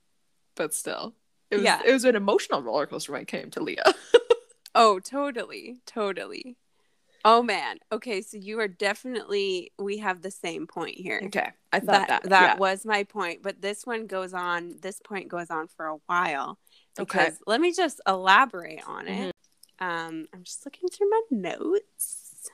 but 0.55 0.73
still. 0.75 1.15
It 1.51 1.57
was 1.57 1.65
Yeah. 1.65 1.81
it 1.85 1.93
was 1.93 2.05
an 2.05 2.15
emotional 2.15 2.63
roller 2.63 2.87
coaster 2.87 3.13
when 3.13 3.23
it 3.23 3.29
came 3.29 3.51
to 3.51 3.63
Leah. 3.63 3.93
Oh, 4.75 4.99
totally, 4.99 5.81
totally. 5.87 6.57
Oh 7.25 7.43
man. 7.43 7.79
Okay, 7.93 8.21
so 8.21 8.37
you 8.37 8.59
are 8.59 8.69
definitely 8.69 9.73
we 9.79 9.99
have 9.99 10.23
the 10.23 10.31
same 10.31 10.67
point 10.67 10.97
here. 10.97 11.21
Okay. 11.27 11.51
I 11.73 11.79
thought 11.79 12.09
that. 12.09 12.23
that 12.23 12.31
that 12.31 12.55
yeah. 12.55 12.57
was 12.57 12.85
my 12.85 13.05
point, 13.05 13.43
but 13.43 13.63
this 13.63 13.87
one 13.87 14.07
goes 14.07 14.35
on. 14.35 14.75
This 14.81 15.01
point 15.01 15.29
goes 15.29 15.51
on 15.51 15.69
for 15.69 15.87
a 15.87 15.97
while 16.07 16.59
Okay. 16.99 17.19
because 17.19 17.39
let 17.47 17.61
me 17.61 17.73
just 17.73 18.01
elaborate 18.07 18.83
on 18.87 19.09
it. 19.09 19.35
Um, 19.79 20.27
I'm 20.35 20.45
just 20.45 20.65
looking 20.65 20.89
through 20.89 21.11
my 21.11 21.23
notes. 21.31 22.51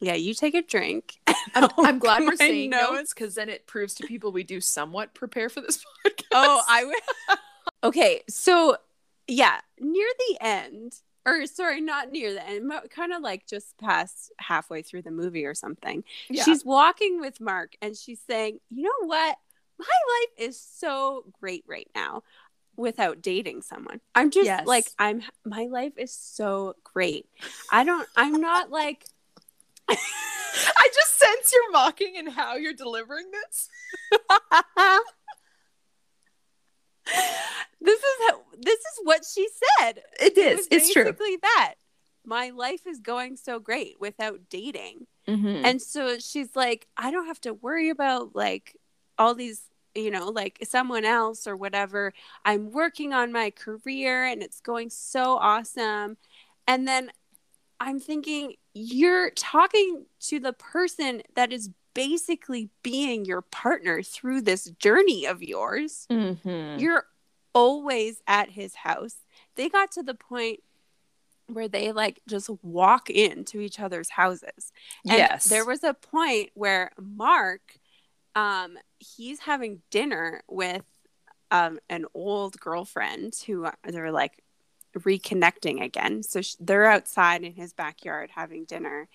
Yeah, 0.00 0.14
you 0.14 0.32
take 0.32 0.54
a 0.54 0.62
drink. 0.62 1.20
I'm, 1.54 1.68
I'm 1.78 1.98
glad 1.98 2.22
we're 2.22 2.36
saying 2.36 2.70
notes. 2.70 2.92
notes 2.92 3.14
because 3.14 3.34
then 3.34 3.48
it 3.48 3.66
proves 3.66 3.94
to 3.94 4.06
people 4.06 4.30
we 4.32 4.44
do 4.44 4.60
somewhat 4.60 5.14
prepare 5.14 5.48
for 5.48 5.60
this 5.60 5.78
podcast. 6.06 6.24
Oh, 6.32 6.62
I 6.68 6.84
would. 6.84 7.38
okay, 7.84 8.22
so 8.28 8.76
yeah, 9.28 9.60
near 9.78 10.08
the 10.18 10.38
end, 10.40 10.94
or 11.26 11.46
sorry, 11.46 11.80
not 11.80 12.10
near 12.10 12.32
the 12.32 12.46
end, 12.48 12.72
kind 12.90 13.12
of 13.12 13.22
like 13.22 13.46
just 13.46 13.76
past 13.78 14.32
halfway 14.38 14.82
through 14.82 15.02
the 15.02 15.10
movie 15.10 15.44
or 15.44 15.54
something. 15.54 16.02
Yeah. 16.30 16.42
She's 16.44 16.64
walking 16.64 17.20
with 17.20 17.40
Mark 17.40 17.74
and 17.82 17.96
she's 17.96 18.20
saying, 18.26 18.60
You 18.70 18.84
know 18.84 19.06
what? 19.06 19.36
My 19.78 19.84
life 19.86 20.48
is 20.48 20.58
so 20.60 21.24
great 21.40 21.64
right 21.68 21.88
now 21.94 22.22
without 22.76 23.20
dating 23.22 23.62
someone. 23.62 24.00
I'm 24.14 24.30
just 24.30 24.46
Yes. 24.46 24.66
like, 24.66 24.86
I'm, 24.98 25.22
my 25.44 25.66
life 25.70 25.92
is 25.98 26.12
so 26.12 26.74
great. 26.82 27.26
I 27.70 27.84
don't, 27.84 28.08
I'm 28.16 28.40
not 28.40 28.70
like, 28.70 29.04
I 29.88 30.88
just 30.94 31.18
sense 31.18 31.52
you're 31.52 31.70
mocking 31.72 32.16
in 32.16 32.26
how 32.28 32.56
you're 32.56 32.72
delivering 32.74 33.26
this. 33.30 33.68
this 37.80 37.98
is 37.98 38.16
how, 38.28 38.40
this 38.60 38.78
is 38.78 39.00
what 39.02 39.24
she 39.24 39.48
said. 39.78 40.02
It 40.20 40.36
is. 40.36 40.66
It 40.70 40.76
was 40.76 40.88
basically 40.94 41.38
that. 41.42 41.74
My 42.24 42.50
life 42.50 42.86
is 42.86 43.00
going 43.00 43.36
so 43.36 43.58
great 43.58 43.96
without 44.00 44.40
dating. 44.50 45.06
Mm-hmm. 45.26 45.64
And 45.64 45.80
so 45.80 46.18
she's 46.18 46.54
like, 46.54 46.86
I 46.96 47.10
don't 47.10 47.26
have 47.26 47.40
to 47.42 47.54
worry 47.54 47.90
about 47.90 48.34
like 48.34 48.76
all 49.18 49.34
these, 49.34 49.62
you 49.94 50.10
know, 50.10 50.28
like 50.28 50.58
someone 50.64 51.04
else 51.04 51.46
or 51.46 51.56
whatever. 51.56 52.12
I'm 52.44 52.70
working 52.70 53.12
on 53.12 53.32
my 53.32 53.50
career 53.50 54.26
and 54.26 54.42
it's 54.42 54.60
going 54.60 54.90
so 54.90 55.36
awesome. 55.36 56.16
And 56.66 56.86
then 56.86 57.10
I'm 57.80 58.00
thinking, 58.00 58.54
you're 58.74 59.30
talking 59.30 60.04
to 60.20 60.40
the 60.40 60.52
person 60.52 61.22
that 61.34 61.52
is 61.52 61.70
basically 61.94 62.70
being 62.82 63.24
your 63.24 63.42
partner 63.42 64.02
through 64.02 64.42
this 64.42 64.64
journey 64.78 65.26
of 65.26 65.42
yours. 65.42 66.06
mm-hmm. 66.10 66.78
You're 66.78 67.04
always 67.54 68.22
at 68.26 68.50
his 68.50 68.74
house. 68.74 69.16
They 69.56 69.68
got 69.68 69.92
to 69.92 70.02
the 70.02 70.14
point 70.14 70.60
where 71.48 71.68
they 71.68 71.92
like 71.92 72.20
just 72.28 72.50
walk 72.62 73.10
into 73.10 73.60
each 73.60 73.80
other's 73.80 74.10
houses. 74.10 74.72
And 75.08 75.18
Yes. 75.18 75.48
There 75.48 75.64
was 75.64 75.82
a 75.82 75.94
point 75.94 76.50
where 76.54 76.90
Mark, 77.00 77.78
um, 78.34 78.76
he's 78.98 79.40
having 79.40 79.82
dinner 79.90 80.42
with 80.48 80.84
um, 81.50 81.78
an 81.88 82.04
old 82.14 82.60
girlfriend 82.60 83.34
who 83.46 83.64
uh, 83.64 83.72
they're 83.84 84.12
like 84.12 84.42
reconnecting 84.96 85.82
again. 85.82 86.22
So 86.22 86.42
sh- 86.42 86.56
they're 86.60 86.86
outside 86.86 87.42
in 87.42 87.54
his 87.54 87.72
backyard 87.72 88.30
having 88.34 88.64
dinner. 88.64 89.08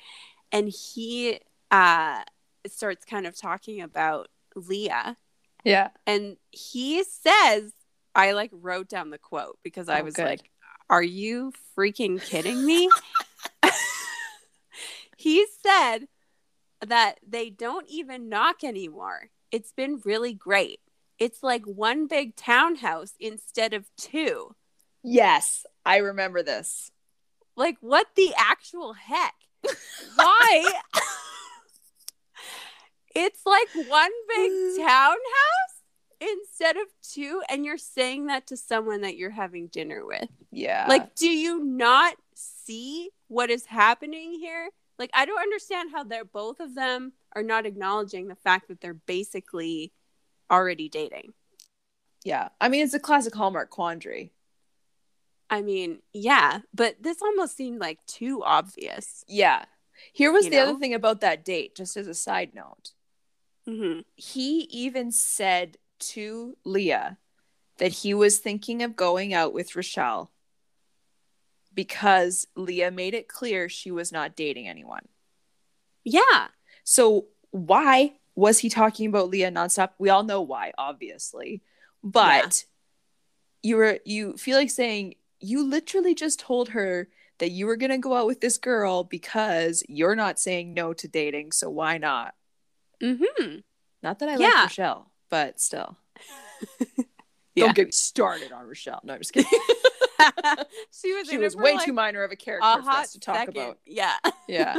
And 0.51 0.69
he 0.69 1.39
uh, 1.71 2.23
starts 2.67 3.05
kind 3.05 3.25
of 3.27 3.37
talking 3.39 3.81
about 3.81 4.29
Leah. 4.55 5.17
yeah. 5.63 5.89
And 6.05 6.37
he 6.51 7.03
says, 7.03 7.73
I 8.15 8.33
like 8.33 8.51
wrote 8.53 8.89
down 8.89 9.09
the 9.09 9.17
quote 9.17 9.57
because 9.63 9.89
I 9.89 10.01
Oh, 10.01 10.03
was 10.03 10.15
good. 10.15 10.25
like, 10.25 10.49
are 10.89 11.01
you 11.03 11.51
freaking 11.77 12.21
kidding 12.21 12.65
me? 12.65 12.89
he 15.17 15.45
said 15.65 16.07
that 16.85 17.19
they 17.27 17.49
don't 17.49 17.87
even 17.89 18.29
knock 18.29 18.63
anymore. 18.63 19.29
It's 19.51 19.71
been 19.71 20.01
really 20.03 20.33
great. 20.33 20.79
It's 21.19 21.41
like 21.43 21.63
one 21.65 22.07
big 22.07 22.35
townhouse 22.35 23.13
instead 23.19 23.73
of 23.73 23.85
two. 23.97 24.55
Yes. 25.03 25.65
I 25.85 25.97
remember 25.97 26.43
this. 26.43 26.91
Like, 27.55 27.77
what 27.81 28.07
the 28.15 28.33
actual 28.37 28.93
heck? 28.93 29.35
Why? 30.15 30.71
It's 33.15 33.45
like 33.45 33.67
one 33.87 34.11
big 34.29 34.51
mm. 34.51 34.77
townhouse 34.77 35.81
instead 36.19 36.77
of 36.77 36.87
two. 37.01 37.41
And 37.49 37.65
you're 37.65 37.77
saying 37.77 38.27
that 38.27 38.47
to 38.47 38.57
someone 38.57 39.01
that 39.01 39.17
you're 39.17 39.29
having 39.29 39.67
dinner 39.67 40.05
with. 40.05 40.29
Yeah. 40.51 40.85
Like, 40.87 41.15
do 41.15 41.29
you 41.29 41.63
not 41.63 42.15
see 42.33 43.09
what 43.27 43.49
is 43.49 43.65
happening 43.65 44.33
here? 44.39 44.69
Like, 44.99 45.09
I 45.13 45.25
don't 45.25 45.41
understand 45.41 45.91
how 45.91 46.03
they're 46.03 46.23
both 46.25 46.59
of 46.59 46.75
them 46.75 47.13
are 47.35 47.43
not 47.43 47.65
acknowledging 47.65 48.27
the 48.27 48.35
fact 48.35 48.67
that 48.67 48.79
they're 48.79 48.93
basically 48.93 49.91
already 50.51 50.87
dating. 50.87 51.33
yeah. 52.23 52.49
I 52.61 52.69
mean, 52.69 52.83
it's 52.83 52.93
a 52.93 52.99
classic 52.99 53.33
Hallmark 53.35 53.69
quandary. 53.69 54.31
I 55.49 55.61
mean, 55.61 55.99
yeah, 56.13 56.59
but 56.73 56.95
this 57.01 57.21
almost 57.21 57.55
seemed 57.57 57.79
like 57.79 57.99
too 58.07 58.43
obvious. 58.43 59.23
Yeah. 59.27 59.65
Here 60.13 60.31
was 60.31 60.45
You 60.45 60.51
the 60.51 60.59
other 60.59 60.79
thing 60.79 60.93
about 60.93 61.21
that 61.21 61.45
date, 61.45 61.75
just 61.75 61.97
as 61.97 62.07
a 62.07 62.13
side 62.13 62.55
note. 62.55 62.91
Hmm 63.65 63.99
He 64.15 64.61
even 64.71 65.11
said 65.11 65.77
to 65.99 66.57
Leah 66.63 67.17
that 67.77 67.91
he 67.91 68.13
was 68.13 68.39
thinking 68.39 68.83
of 68.83 68.95
going 68.95 69.33
out 69.33 69.53
with 69.53 69.75
Rochelle 69.75 70.31
because 71.73 72.47
Leah 72.55 72.91
made 72.91 73.13
it 73.13 73.27
clear 73.27 73.67
she 73.69 73.91
was 73.91 74.11
not 74.11 74.35
dating 74.35 74.67
anyone. 74.67 75.07
Yeah. 76.03 76.47
So 76.83 77.25
why 77.51 78.13
was 78.35 78.59
he 78.59 78.69
talking 78.69 79.07
about 79.07 79.29
Leah 79.29 79.51
nonstop? 79.51 79.91
We 79.97 80.09
all 80.09 80.23
know 80.23 80.41
why, 80.41 80.73
obviously. 80.77 81.61
But 82.03 82.65
you 83.61 83.77
were 83.77 83.99
you 84.05 84.35
feel 84.37 84.57
like 84.57 84.69
saying 84.69 85.15
you 85.39 85.63
literally 85.67 86.15
just 86.15 86.39
told 86.39 86.69
her 86.69 87.07
that 87.39 87.51
you 87.51 87.65
were 87.65 87.77
gonna 87.77 87.97
go 87.97 88.15
out 88.15 88.27
with 88.27 88.41
this 88.41 88.57
girl 88.57 89.03
because 89.03 89.83
you're 89.87 90.15
not 90.15 90.39
saying 90.39 90.73
no 90.73 90.93
to 90.93 91.07
dating, 91.07 91.53
so 91.53 91.69
why 91.69 91.97
not? 91.97 92.33
Hmm 93.03 93.57
Not 94.01 94.19
that 94.19 94.29
I 94.29 94.37
Yeah. 94.37 94.47
like 94.47 94.63
Rochelle, 94.63 95.11
but 95.29 95.59
still. 95.59 95.97
Yeah. 97.55 97.65
Don't 97.65 97.75
get 97.75 97.85
me 97.87 97.91
started 97.91 98.51
on 98.51 98.65
Rochelle. 98.67 98.99
No, 99.03 99.13
I'm 99.13 99.19
just 99.19 99.31
kidding. 99.31 99.47
she 100.91 101.13
was, 101.13 101.27
she 101.27 101.37
was 101.37 101.55
way 101.55 101.75
like, 101.75 101.85
too 101.85 101.93
minor 101.93 102.23
of 102.23 102.31
a 102.31 102.35
character 102.35 102.67
a 102.67 102.81
for 102.81 102.89
us 102.89 103.13
to 103.13 103.19
talk 103.19 103.35
second. 103.35 103.55
about. 103.55 103.77
Yeah. 103.85 104.15
Yeah. 104.47 104.75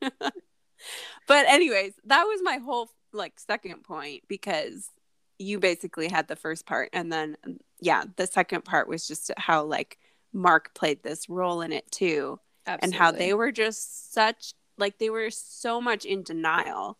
but 0.00 1.46
anyways, 1.48 1.94
that 2.04 2.24
was 2.24 2.40
my 2.42 2.58
whole 2.58 2.88
like 3.12 3.40
second 3.40 3.82
point 3.82 4.22
because 4.28 4.90
you 5.38 5.58
basically 5.58 6.08
had 6.08 6.28
the 6.28 6.36
first 6.36 6.66
part 6.66 6.90
and 6.92 7.12
then 7.12 7.36
yeah, 7.80 8.04
the 8.16 8.26
second 8.26 8.64
part 8.64 8.88
was 8.88 9.06
just 9.08 9.30
how 9.36 9.64
like 9.64 9.98
Mark 10.32 10.74
played 10.74 11.02
this 11.02 11.28
role 11.28 11.62
in 11.62 11.72
it 11.72 11.90
too 11.90 12.38
and 12.66 12.94
how 12.94 13.10
they 13.10 13.34
were 13.34 13.52
just 13.52 14.12
such 14.12 14.54
like 14.78 14.98
they 14.98 15.10
were 15.10 15.30
so 15.30 15.80
much 15.80 16.04
in 16.04 16.22
denial 16.22 16.98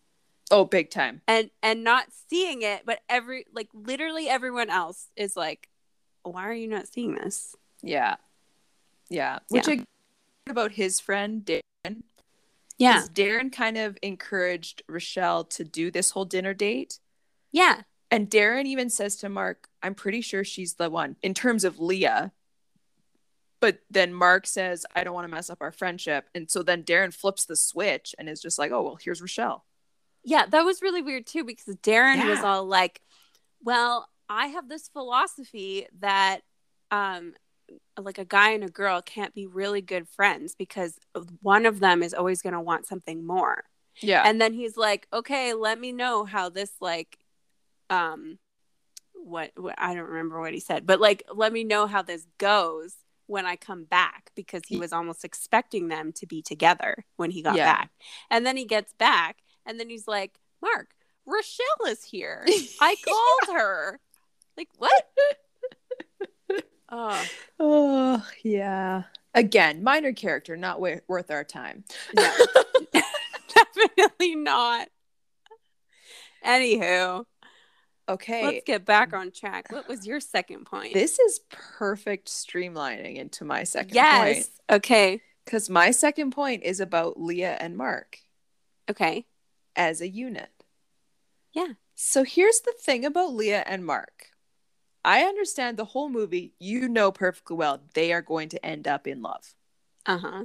Oh, 0.51 0.65
big 0.65 0.91
time. 0.91 1.23
and 1.27 1.51
and 1.63 1.83
not 1.83 2.07
seeing 2.29 2.63
it 2.63 2.83
but 2.87 3.01
every 3.09 3.47
like 3.53 3.69
literally 3.75 4.29
everyone 4.29 4.71
else 4.71 5.09
is 5.17 5.37
like 5.37 5.69
why 6.23 6.49
are 6.49 6.53
you 6.55 6.69
not 6.69 6.87
seeing 6.89 7.15
this 7.15 7.55
Yeah. 7.83 8.17
Yeah. 9.09 9.39
Which 9.49 9.67
Yeah. 9.69 9.75
I 10.47 10.51
about 10.51 10.73
his 10.73 11.01
friend 11.01 11.45
Darren. 11.45 12.03
yeah 12.79 13.03
Darren 13.13 13.51
kind 13.53 13.77
of 13.77 13.99
encouraged 14.03 14.83
Rochelle 14.89 15.45
to 15.45 15.65
do 15.65 15.91
this 15.91 16.11
whole 16.13 16.25
dinner 16.25 16.55
date. 16.55 17.01
yeah 17.53 17.83
And 18.11 18.31
Darren 18.31 18.65
even 18.67 18.89
says 18.91 19.17
to 19.17 19.29
Mark, 19.29 19.69
I'm 19.83 19.95
pretty 19.95 20.21
sure 20.21 20.45
she's 20.45 20.75
the 20.75 20.89
one 20.91 21.17
in 21.23 21.35
terms 21.35 21.65
of 21.65 21.81
Leah. 21.81 22.31
But 23.61 23.79
then 23.91 24.13
Mark 24.13 24.47
says, 24.47 24.85
I 24.95 25.03
don't 25.03 25.15
want 25.15 25.27
to 25.29 25.35
mess 25.35 25.49
up 25.51 25.63
our 25.63 25.73
friendship. 25.73 26.29
And 26.35 26.49
so 26.51 26.63
then 26.63 26.85
Darren 26.85 27.13
flips 27.13 27.45
the 27.47 27.57
switch 27.57 28.15
and 28.19 28.29
is 28.29 28.41
just 28.41 28.59
like, 28.59 28.71
oh, 28.71 28.83
well, 28.83 28.99
here's 29.03 29.21
Rochelle. 29.21 29.65
Yeah, 30.27 30.45
that 30.47 30.65
was 30.65 30.83
really 30.83 31.03
weird 31.03 31.25
too 31.25 31.45
because 31.45 31.77
Darren 31.77 32.27
was 32.27 32.43
all 32.43 32.65
like, 32.67 33.01
"Well, 33.63 34.09
I 34.29 34.49
have 34.49 34.69
this 34.69 34.89
philosophy 34.89 35.87
that 36.01 36.41
um 36.91 37.35
like 37.99 38.19
a 38.19 38.25
guy 38.25 38.51
and 38.51 38.65
a 38.65 38.69
girl 38.69 39.01
can't 39.01 39.35
be 39.35 39.47
really 39.47 39.81
good 39.81 40.09
friends 40.09 40.55
because 40.55 40.99
one 41.43 41.65
of 41.65 41.81
them 41.81 42.03
is 42.03 42.13
always 42.13 42.43
going 42.43 42.55
to 42.55 42.61
want 42.61 42.87
something 42.87 43.25
more." 43.25 43.65
Yeah. 44.03 44.23
And 44.27 44.41
then 44.41 44.53
he's 44.53 44.77
like, 44.77 45.07
"Okay, 45.13 45.55
let 45.55 45.79
me 45.79 45.93
know 45.93 46.25
how 46.25 46.49
this 46.49 46.73
like 46.81 47.19
um 47.89 48.39
what, 49.15 49.53
what 49.57 49.75
I 49.79 49.95
don't 49.95 50.09
remember 50.09 50.41
what 50.41 50.55
he 50.55 50.61
said, 50.61 50.87
but 50.87 51.01
like 51.01 51.23
let 51.33 51.53
me 51.53 51.63
know 51.63 51.87
how 51.87 52.03
this 52.03 52.27
goes 52.39 52.97
when 53.27 53.47
I 53.47 53.57
come 53.57 53.85
back 53.85 54.31
because 54.35 54.63
he 54.67 54.77
was 54.77 54.93
almost 54.93 55.25
expecting 55.25 55.89
them 55.89 56.13
to 56.15 56.27
be 56.27 56.43
together 56.43 57.05
when 57.17 57.31
he 57.31 57.43
got 57.43 57.57
Yeah. 57.57 57.73
back. 57.75 57.91
And 58.31 58.45
then 58.45 58.57
he 58.57 58.65
gets 58.65 58.93
back 58.93 59.39
and 59.67 59.79
then 59.79 59.91
he's 59.91 60.09
like, 60.09 60.39
"Mark, 60.63 60.91
Rochelle 61.27 61.87
is 61.89 62.05
here. 62.05 62.47
I 62.81 62.97
called 63.05 63.57
her." 63.57 64.01
Like, 64.57 64.69
what? 64.79 65.07
Oh, 66.89 67.25
oh, 67.59 68.27
yeah. 68.45 69.03
Again, 69.35 69.83
minor 69.83 70.13
character, 70.13 70.57
not 70.57 70.81
wa- 70.81 71.01
worth 71.09 71.33
our 71.33 71.43
time. 71.43 71.83
Yeah. 72.17 72.33
Definitely 73.75 74.37
not. 74.37 74.89
Anywho, 76.47 77.25
Okay. 78.09 78.45
let's 78.45 78.65
get 78.65 78.85
back 78.85 79.13
on 79.13 79.33
track. 79.33 79.73
What 79.73 79.89
was 79.89 80.07
your 80.07 80.21
second 80.21 80.67
point? 80.67 80.95
This 80.95 81.19
is 81.19 81.41
perfect 81.51 82.29
streamlining 82.29 83.17
into 83.17 83.45
my 83.45 83.65
second 83.65 83.95
yes. 83.95 84.35
point. 84.35 84.49
Okay. 84.71 85.21
Because 85.45 85.69
my 85.69 85.91
second 85.91 86.31
point 86.31 86.63
is 86.63 86.79
about 86.79 87.21
Leah 87.21 87.57
and 87.59 87.77
Mark 87.77 88.19
Okay. 88.89 89.27
As 89.77 90.01
a 90.01 90.09
unit. 90.09 90.51
Yeah. 91.53 91.75
So 91.95 92.25
here's 92.25 92.61
the 92.61 92.75
thing 92.79 93.05
about 93.05 93.35
Leah 93.35 93.65
and 93.67 93.85
Mark. 93.85 94.31
I 95.05 95.23
understand 95.23 95.77
the 95.77 95.85
whole 95.87 96.09
movie, 96.09 96.55
you 96.59 96.89
know 96.89 97.13
perfectly 97.13 97.57
well 97.57 97.81
they 97.95 98.13
are 98.13 98.23
going 98.23 98.49
to 98.51 98.67
end 98.67 98.89
up 98.89 99.07
in 99.07 99.23
love. 99.23 99.55
Uh 100.05 100.19
huh. 100.19 100.45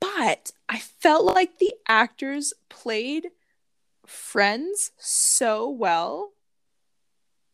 But 0.00 0.52
I 0.68 0.78
felt 0.78 1.24
like 1.24 1.58
the 1.58 1.74
actors 1.88 2.52
played 2.68 3.28
friends 4.06 4.92
so 4.98 5.68
well 5.70 6.32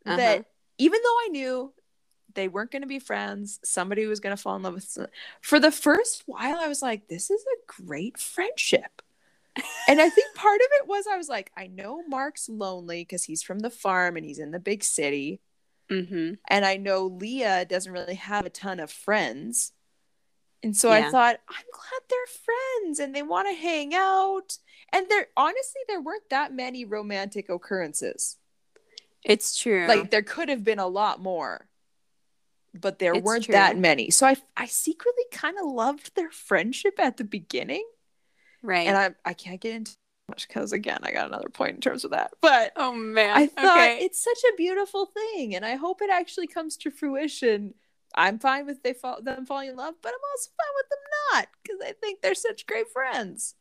Uh-huh. 0.06 0.16
that 0.16 0.46
even 0.78 1.00
though 1.02 1.16
I 1.24 1.28
knew 1.30 1.72
they 2.34 2.48
weren't 2.48 2.70
going 2.70 2.82
to 2.82 2.88
be 2.88 2.98
friends, 2.98 3.60
somebody 3.64 4.06
was 4.06 4.20
going 4.20 4.34
to 4.36 4.42
fall 4.42 4.56
in 4.56 4.62
love 4.62 4.74
with 4.74 4.98
for 5.40 5.60
the 5.60 5.70
first 5.72 6.22
while 6.26 6.56
I 6.58 6.68
was 6.68 6.82
like 6.82 7.08
this 7.08 7.30
is 7.30 7.42
a 7.42 7.82
great 7.82 8.18
friendship. 8.18 9.01
And 9.88 10.00
I 10.00 10.08
think 10.08 10.34
part 10.34 10.60
of 10.60 10.66
it 10.80 10.88
was 10.88 11.06
I 11.06 11.16
was 11.16 11.28
like 11.28 11.50
I 11.56 11.66
know 11.66 12.02
Mark's 12.08 12.48
lonely 12.48 13.04
cuz 13.04 13.24
he's 13.24 13.42
from 13.42 13.58
the 13.60 13.70
farm 13.70 14.16
and 14.16 14.24
he's 14.24 14.38
in 14.38 14.50
the 14.50 14.60
big 14.60 14.82
city 14.84 15.40
Mm-hmm. 15.90 16.34
and 16.48 16.64
I 16.64 16.78
know 16.78 17.04
Leah 17.06 17.66
doesn't 17.66 17.92
really 17.92 18.14
have 18.14 18.46
a 18.46 18.50
ton 18.50 18.80
of 18.80 18.90
friends. 18.90 19.72
And 20.62 20.74
so 20.76 20.90
I 20.90 21.10
thought, 21.10 21.36
I'm 21.48 21.64
glad 21.72 22.02
they're 22.08 22.84
friends 22.86 22.98
and 23.00 23.14
they 23.14 23.22
want 23.22 23.48
to 23.48 23.54
hang 23.60 23.92
out. 23.94 24.56
And 24.92 25.06
there 25.10 25.26
honestly 25.36 25.82
there 25.88 26.00
weren't 26.00 26.30
that 26.30 26.54
many 26.54 26.84
romantic 26.86 27.50
occurrences. 27.50 28.38
It's 29.24 29.58
true. 29.58 29.86
Like 29.86 30.10
there 30.10 30.22
could 30.22 30.48
have 30.48 30.64
been 30.64 30.78
a 30.78 30.86
lot 30.86 31.20
more. 31.20 31.68
But 32.72 32.98
there 32.98 33.12
It's 33.12 33.22
weren't 33.22 33.44
true. 33.44 33.52
that 33.52 33.76
many. 33.76 34.10
So 34.10 34.26
I 34.26 34.36
I 34.56 34.66
secretly 34.66 35.24
kind 35.30 35.58
of 35.58 35.66
loved 35.66 36.14
their 36.14 36.30
friendship 36.30 36.94
at 36.98 37.18
the 37.18 37.24
beginning. 37.24 37.84
Right. 38.62 38.86
And 38.86 38.96
I 38.96 39.10
I 39.24 39.34
can't 39.34 39.60
get 39.60 39.74
into 39.74 39.92
much 40.28 40.48
because 40.48 40.72
again 40.72 41.00
I 41.02 41.12
got 41.12 41.26
another 41.26 41.48
point 41.48 41.74
in 41.74 41.80
terms 41.80 42.04
of 42.04 42.12
that. 42.12 42.32
But 42.40 42.72
oh 42.76 42.92
man. 42.92 43.36
I 43.36 43.46
thought 43.46 43.76
okay. 43.76 43.98
it's 44.04 44.22
such 44.22 44.40
a 44.52 44.56
beautiful 44.56 45.06
thing, 45.06 45.54
and 45.54 45.64
I 45.64 45.76
hope 45.76 46.02
it 46.02 46.10
actually 46.10 46.46
comes 46.46 46.76
to 46.78 46.90
fruition. 46.90 47.74
I'm 48.14 48.38
fine 48.38 48.66
with 48.66 48.82
they 48.82 48.92
fall, 48.92 49.22
them 49.22 49.46
falling 49.46 49.70
in 49.70 49.76
love, 49.76 49.94
but 50.02 50.10
I'm 50.10 50.30
also 50.32 50.50
fine 50.56 50.74
with 50.76 50.88
them 50.90 50.98
not 51.32 51.48
because 51.62 51.80
I 51.82 51.92
think 51.92 52.20
they're 52.20 52.34
such 52.34 52.66
great 52.66 52.90
friends. 52.90 53.54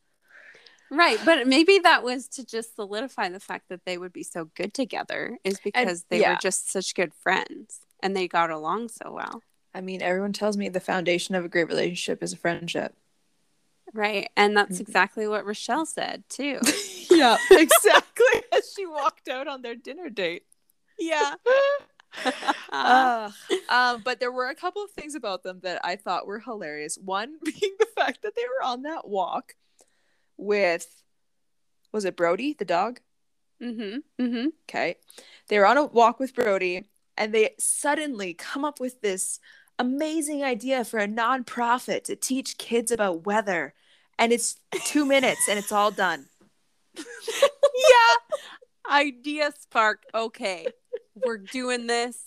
Right, 0.90 1.18
but 1.24 1.46
maybe 1.46 1.78
that 1.78 2.02
was 2.02 2.28
to 2.28 2.44
just 2.44 2.76
solidify 2.76 3.30
the 3.30 3.40
fact 3.40 3.70
that 3.70 3.86
they 3.86 3.96
would 3.96 4.12
be 4.12 4.22
so 4.22 4.50
good 4.54 4.74
together 4.74 5.38
is 5.42 5.58
because 5.58 6.04
they 6.10 6.20
yeah. 6.20 6.32
were 6.32 6.38
just 6.42 6.70
such 6.70 6.94
good 6.94 7.14
friends 7.14 7.80
and 8.02 8.14
they 8.14 8.28
got 8.28 8.50
along 8.50 8.90
so 8.90 9.10
well. 9.10 9.42
I 9.74 9.80
mean, 9.80 10.02
everyone 10.02 10.34
tells 10.34 10.58
me 10.58 10.68
the 10.68 10.80
foundation 10.80 11.34
of 11.34 11.46
a 11.46 11.48
great 11.48 11.68
relationship 11.68 12.22
is 12.22 12.34
a 12.34 12.36
friendship. 12.36 12.94
Right. 13.94 14.30
And 14.36 14.56
that's 14.56 14.78
Mhm. 14.78 14.80
exactly 14.82 15.26
what 15.28 15.44
Rochelle 15.44 15.86
said 15.86 16.24
too. 16.28 16.60
yeah, 17.10 17.36
exactly. 17.50 18.42
As 18.52 18.72
she 18.74 18.86
walked 18.86 19.28
out 19.28 19.48
on 19.48 19.62
their 19.62 19.74
dinner 19.74 20.08
date. 20.10 20.44
yeah. 20.98 21.34
Uh, 22.70 23.30
um, 23.70 24.02
but 24.04 24.20
there 24.20 24.30
were 24.30 24.48
a 24.50 24.54
couple 24.54 24.82
of 24.84 24.90
things 24.90 25.14
about 25.14 25.42
them 25.42 25.60
that 25.62 25.80
I 25.82 25.96
thought 25.96 26.26
were 26.26 26.40
hilarious. 26.40 26.98
One 26.98 27.38
being 27.44 27.74
the 27.78 27.86
fact 27.96 28.20
that 28.22 28.34
they 28.36 28.42
were 28.42 28.62
on 28.66 28.82
that 28.82 29.08
walk 29.08 29.54
with, 30.36 30.86
was 31.90 32.04
it 32.04 32.14
Brody, 32.16 32.52
the 32.52 32.66
dog? 32.66 33.00
mm-hmm. 33.62 33.98
Mm-hmm. 34.22 34.48
Okay. 34.68 34.96
They 35.48 35.58
were 35.58 35.66
on 35.66 35.78
a 35.78 35.86
walk 35.86 36.18
with 36.20 36.34
Brody 36.34 36.84
and 37.16 37.32
they 37.32 37.54
suddenly 37.58 38.34
come 38.34 38.64
up 38.64 38.78
with 38.78 39.00
this 39.00 39.40
amazing 39.82 40.44
idea 40.44 40.84
for 40.84 40.98
a 40.98 41.08
nonprofit 41.08 42.04
to 42.04 42.16
teach 42.16 42.56
kids 42.56 42.92
about 42.92 43.26
weather. 43.26 43.74
And 44.18 44.32
it's 44.32 44.56
two 44.86 45.04
minutes 45.04 45.48
and 45.48 45.58
it's 45.58 45.72
all 45.72 45.90
done. 45.90 46.26
yeah. 46.96 48.14
Idea 48.90 49.50
spark. 49.58 50.04
Okay. 50.14 50.68
We're 51.24 51.38
doing 51.38 51.86
this. 51.88 52.18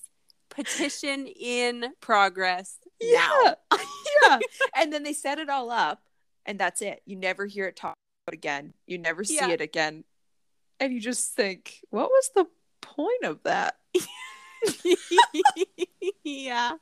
Petition 0.49 1.27
in 1.27 1.93
progress. 2.01 2.77
Yeah. 3.01 3.53
yeah. 4.23 4.39
And 4.75 4.91
then 4.91 5.03
they 5.03 5.13
set 5.13 5.39
it 5.39 5.49
all 5.49 5.71
up 5.71 6.01
and 6.45 6.59
that's 6.59 6.81
it. 6.81 7.01
You 7.05 7.15
never 7.15 7.45
hear 7.45 7.67
it 7.67 7.75
talked 7.75 7.97
about 8.27 8.33
again. 8.33 8.73
You 8.85 8.97
never 8.97 9.23
see 9.23 9.37
Yeah. 9.37 9.49
it 9.49 9.61
again. 9.61 10.03
And 10.79 10.93
you 10.93 10.99
just 10.99 11.33
think, 11.33 11.79
what 11.89 12.09
was 12.09 12.31
the 12.35 12.45
point 12.81 13.23
of 13.23 13.41
that? 13.43 13.77
yeah. 16.23 16.73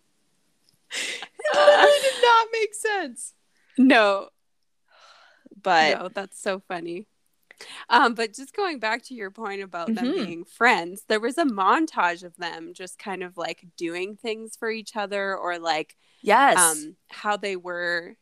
It 1.46 1.58
really 1.58 2.02
did 2.02 2.22
not 2.22 2.48
make 2.54 2.74
sense. 2.74 3.34
No. 3.78 4.30
But 5.62 6.00
no, 6.00 6.10
that's 6.10 6.42
so 6.42 6.60
funny. 6.68 7.08
Um, 7.90 8.14
but 8.16 8.34
just 8.34 8.56
going 8.56 8.80
back 8.80 9.04
to 9.06 9.14
your 9.14 9.30
point 9.32 9.62
about 9.62 9.94
them 9.94 10.06
Mhm. 10.08 10.26
being 10.26 10.44
friends, 10.46 11.04
there 11.08 11.20
was 11.20 11.38
a 11.38 11.46
montage 11.46 12.24
of 12.24 12.36
them 12.38 12.74
just 12.74 12.98
kind 12.98 13.24
of 13.24 13.38
like 13.38 13.66
doing 13.78 14.16
things 14.16 14.56
for 14.56 14.70
each 14.72 14.96
other 14.96 15.36
or 15.38 15.60
like 15.60 15.96
yes. 16.22 16.58
um 16.58 16.96
how 17.10 17.38
they 17.38 17.56
were 17.56 18.16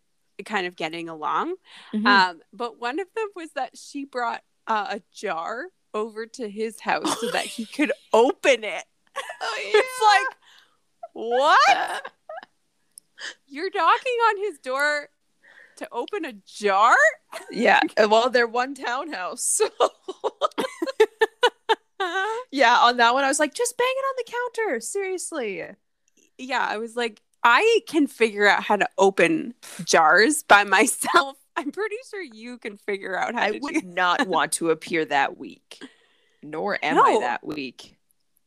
kind 0.45 0.65
of 0.67 0.75
getting 0.75 1.07
along. 1.07 1.55
Mhm. 1.93 2.05
Um, 2.05 2.41
but 2.51 2.79
one 2.79 2.99
of 2.99 3.07
them 3.15 3.27
was 3.35 3.51
that 3.53 3.77
she 3.77 4.05
brought 4.05 4.43
uh, 4.67 4.87
a 4.91 5.01
jar 5.13 5.67
over 5.93 6.25
to 6.25 6.49
his 6.49 6.79
house 6.79 7.19
so 7.19 7.31
that 7.31 7.45
he 7.45 7.65
could 7.65 7.91
open 8.13 8.63
it. 8.63 8.85
It's 9.57 10.01
like, 10.01 10.37
what? 11.13 12.11
You're 13.47 13.69
knocking 13.73 14.17
on 14.29 14.37
his 14.37 14.57
door 14.59 15.09
to 15.77 15.87
open 15.91 16.25
a 16.25 16.33
jar? 16.45 16.95
Yeah. 17.49 17.79
Uh, 17.97 18.07
well, 18.09 18.29
they're 18.29 18.47
one 18.47 18.75
townhouse. 18.75 19.43
So 19.43 19.69
yeah, 22.51 22.77
on 22.79 22.97
that 22.97 23.13
one, 23.13 23.23
I 23.23 23.27
was 23.27 23.39
like, 23.39 23.53
just 23.53 23.77
bang 23.77 23.87
it 23.89 24.05
on 24.05 24.15
the 24.17 24.31
counter. 24.31 24.79
Seriously. 24.79 25.63
yeah, 26.37 26.65
I 26.67 26.77
was 26.77 26.95
like, 26.95 27.21
I 27.43 27.81
can 27.87 28.07
figure 28.07 28.47
out 28.47 28.63
how 28.63 28.75
to 28.75 28.87
open 28.97 29.53
jars 29.83 30.43
by 30.43 30.63
myself. 30.63 31.37
I'm 31.55 31.71
pretty 31.71 31.97
sure 32.09 32.21
you 32.21 32.57
can 32.57 32.77
figure 32.77 33.17
out 33.17 33.33
how 33.35 33.41
I 33.41 33.59
would 33.61 33.83
not 33.85 34.27
want 34.27 34.53
to 34.53 34.69
appear 34.69 35.05
that 35.05 35.37
weak. 35.37 35.81
Nor 36.41 36.79
am 36.83 36.97
I 36.97 37.19
that 37.21 37.45
weak. 37.45 37.97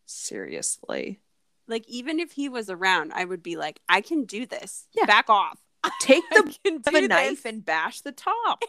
Seriously. 0.06 1.20
Like 1.68 1.84
even 1.88 2.20
if 2.20 2.32
he 2.32 2.48
was 2.48 2.70
around, 2.70 3.12
I 3.14 3.24
would 3.24 3.42
be 3.42 3.56
like, 3.56 3.80
I 3.88 4.00
can 4.00 4.24
do 4.24 4.46
this. 4.46 4.86
Yeah. 4.94 5.06
Back 5.06 5.28
off. 5.28 5.58
Take 6.00 6.24
the 6.30 6.80
of 6.86 6.94
a 6.94 7.08
knife 7.08 7.42
this. 7.42 7.44
and 7.44 7.64
bash 7.64 8.00
the 8.00 8.12
top. 8.12 8.62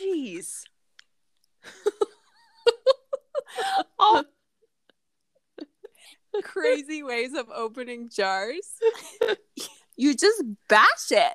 Jeez. 0.00 0.64
all 3.98 4.24
crazy 6.42 7.02
ways 7.02 7.34
of 7.34 7.46
opening 7.54 8.08
jars. 8.08 8.68
you 9.96 10.14
just 10.14 10.42
bash 10.68 11.10
it 11.10 11.34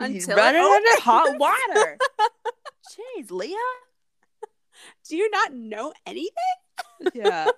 You 0.00 0.06
until 0.06 0.36
run 0.36 0.54
it 0.54 0.58
it 0.58 0.64
under 0.64 1.02
hot 1.02 1.38
water. 1.38 1.98
Jeez, 3.18 3.30
Leah. 3.30 3.56
Do 5.08 5.16
you 5.16 5.30
not 5.30 5.52
know 5.52 5.92
anything? 6.06 6.32
Yeah 7.14 7.48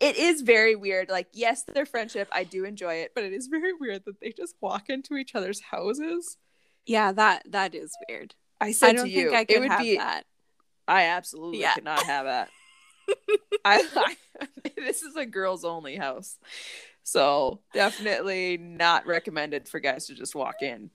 it 0.00 0.16
is 0.16 0.42
very 0.42 0.76
weird 0.76 1.08
like 1.08 1.26
yes 1.32 1.62
their 1.64 1.86
friendship 1.86 2.28
i 2.32 2.44
do 2.44 2.64
enjoy 2.64 2.94
it 2.94 3.12
but 3.14 3.24
it 3.24 3.32
is 3.32 3.46
very 3.46 3.72
weird 3.72 4.04
that 4.04 4.20
they 4.20 4.30
just 4.30 4.54
walk 4.60 4.88
into 4.90 5.16
each 5.16 5.34
other's 5.34 5.60
houses 5.60 6.36
Yeah, 6.86 7.12
that 7.12 7.42
that 7.50 7.74
is 7.74 7.92
weird. 8.08 8.34
i 8.60 8.72
said 8.72 8.90
I 8.90 8.92
don't 8.92 9.04
to 9.06 9.10
you 9.10 9.30
think 9.30 9.34
I 9.34 9.40
it 9.40 9.48
could 9.48 9.60
would 9.60 9.70
have 9.70 9.80
be 9.80 9.96
that. 9.96 10.24
i 10.86 11.04
absolutely 11.04 11.60
Yeah. 11.60 11.74
could 11.74 11.84
not 11.84 12.02
have 12.04 12.26
that 12.26 12.48
I, 13.64 13.88
I 13.96 14.16
this 14.76 15.02
is 15.02 15.16
a 15.16 15.26
girls 15.26 15.64
only 15.64 15.96
house 15.96 16.38
so 17.02 17.60
definitely 17.72 18.58
not 18.58 19.06
recommended 19.06 19.68
for 19.68 19.80
guys 19.80 20.06
to 20.06 20.14
just 20.14 20.34
walk 20.34 20.62
in 20.62 20.90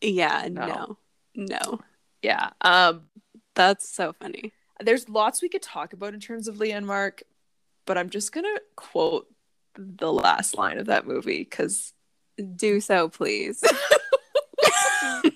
Yeah, 0.00 0.48
No. 0.50 0.66
no. 0.66 0.98
No. 1.34 1.80
yeah 2.22 2.50
um 2.60 3.08
That's 3.54 3.88
so 3.88 4.12
funny. 4.12 4.52
There's 4.80 5.08
lots 5.08 5.42
we 5.42 5.48
could 5.48 5.62
talk 5.62 5.92
about 5.92 6.14
in 6.14 6.20
terms 6.20 6.48
of 6.48 6.58
Leah 6.58 6.76
and 6.76 6.86
Mark, 6.86 7.22
but 7.86 7.98
I'm 7.98 8.10
just 8.10 8.32
gonna 8.32 8.58
quote 8.76 9.26
the 9.74 10.12
last 10.12 10.56
line 10.56 10.78
of 10.78 10.86
that 10.86 11.06
movie 11.06 11.38
because 11.38 11.92
Do 12.56 12.80
so, 12.80 13.08
please. 13.08 13.62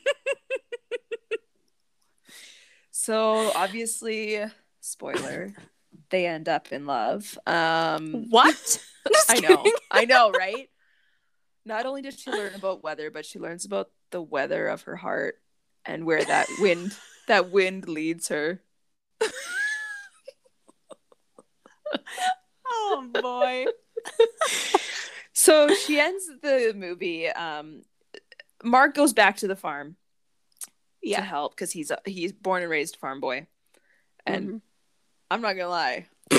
so 2.91 3.53
obviously, 3.55 4.45
spoiler, 4.81 5.55
they 6.11 6.27
end 6.27 6.49
up 6.49 6.73
in 6.73 6.87
love. 6.87 7.39
Um, 7.47 8.27
what? 8.31 8.83
I 9.29 9.41
know, 9.41 9.65
I 9.91 10.05
know, 10.05 10.31
right? 10.31 10.69
not 11.65 11.87
only 11.87 12.03
does 12.03 12.19
she 12.19 12.31
learn 12.31 12.55
about 12.55 12.83
weather, 12.83 13.11
but 13.11 13.27
she 13.27 13.39
learns 13.39 13.65
about 13.65 13.91
the 14.11 14.23
weather 14.23 14.67
of 14.67 14.83
her 14.83 14.97
heart 14.97 15.37
and 15.85 16.05
where 16.05 16.25
that 16.25 16.47
wind 16.59 16.95
that 17.29 17.51
wind 17.51 17.89
leads 17.89 18.29
her. 18.29 18.61
oh 22.67 23.09
boy. 23.21 23.67
so 25.33 25.73
she 25.75 25.99
ends 26.01 26.27
the 26.43 26.73
movie. 26.77 27.29
Um, 27.29 27.83
Mark 28.63 28.95
goes 28.95 29.13
back 29.13 29.37
to 29.39 29.49
the 29.49 29.57
farm 29.57 29.97
Yeah. 31.03 31.19
to 31.21 31.23
help 31.27 31.55
because 31.55 31.71
he's 31.73 31.91
a, 31.91 31.99
he's 32.05 32.33
born 32.33 32.63
and 32.63 32.71
raised 32.71 32.97
farm 32.97 33.21
boy, 33.21 33.47
and 34.27 34.49
Mhm. 34.49 34.61
I'm 35.31 35.41
not 35.43 35.55
gonna 35.55 35.69
lie. 35.69 36.07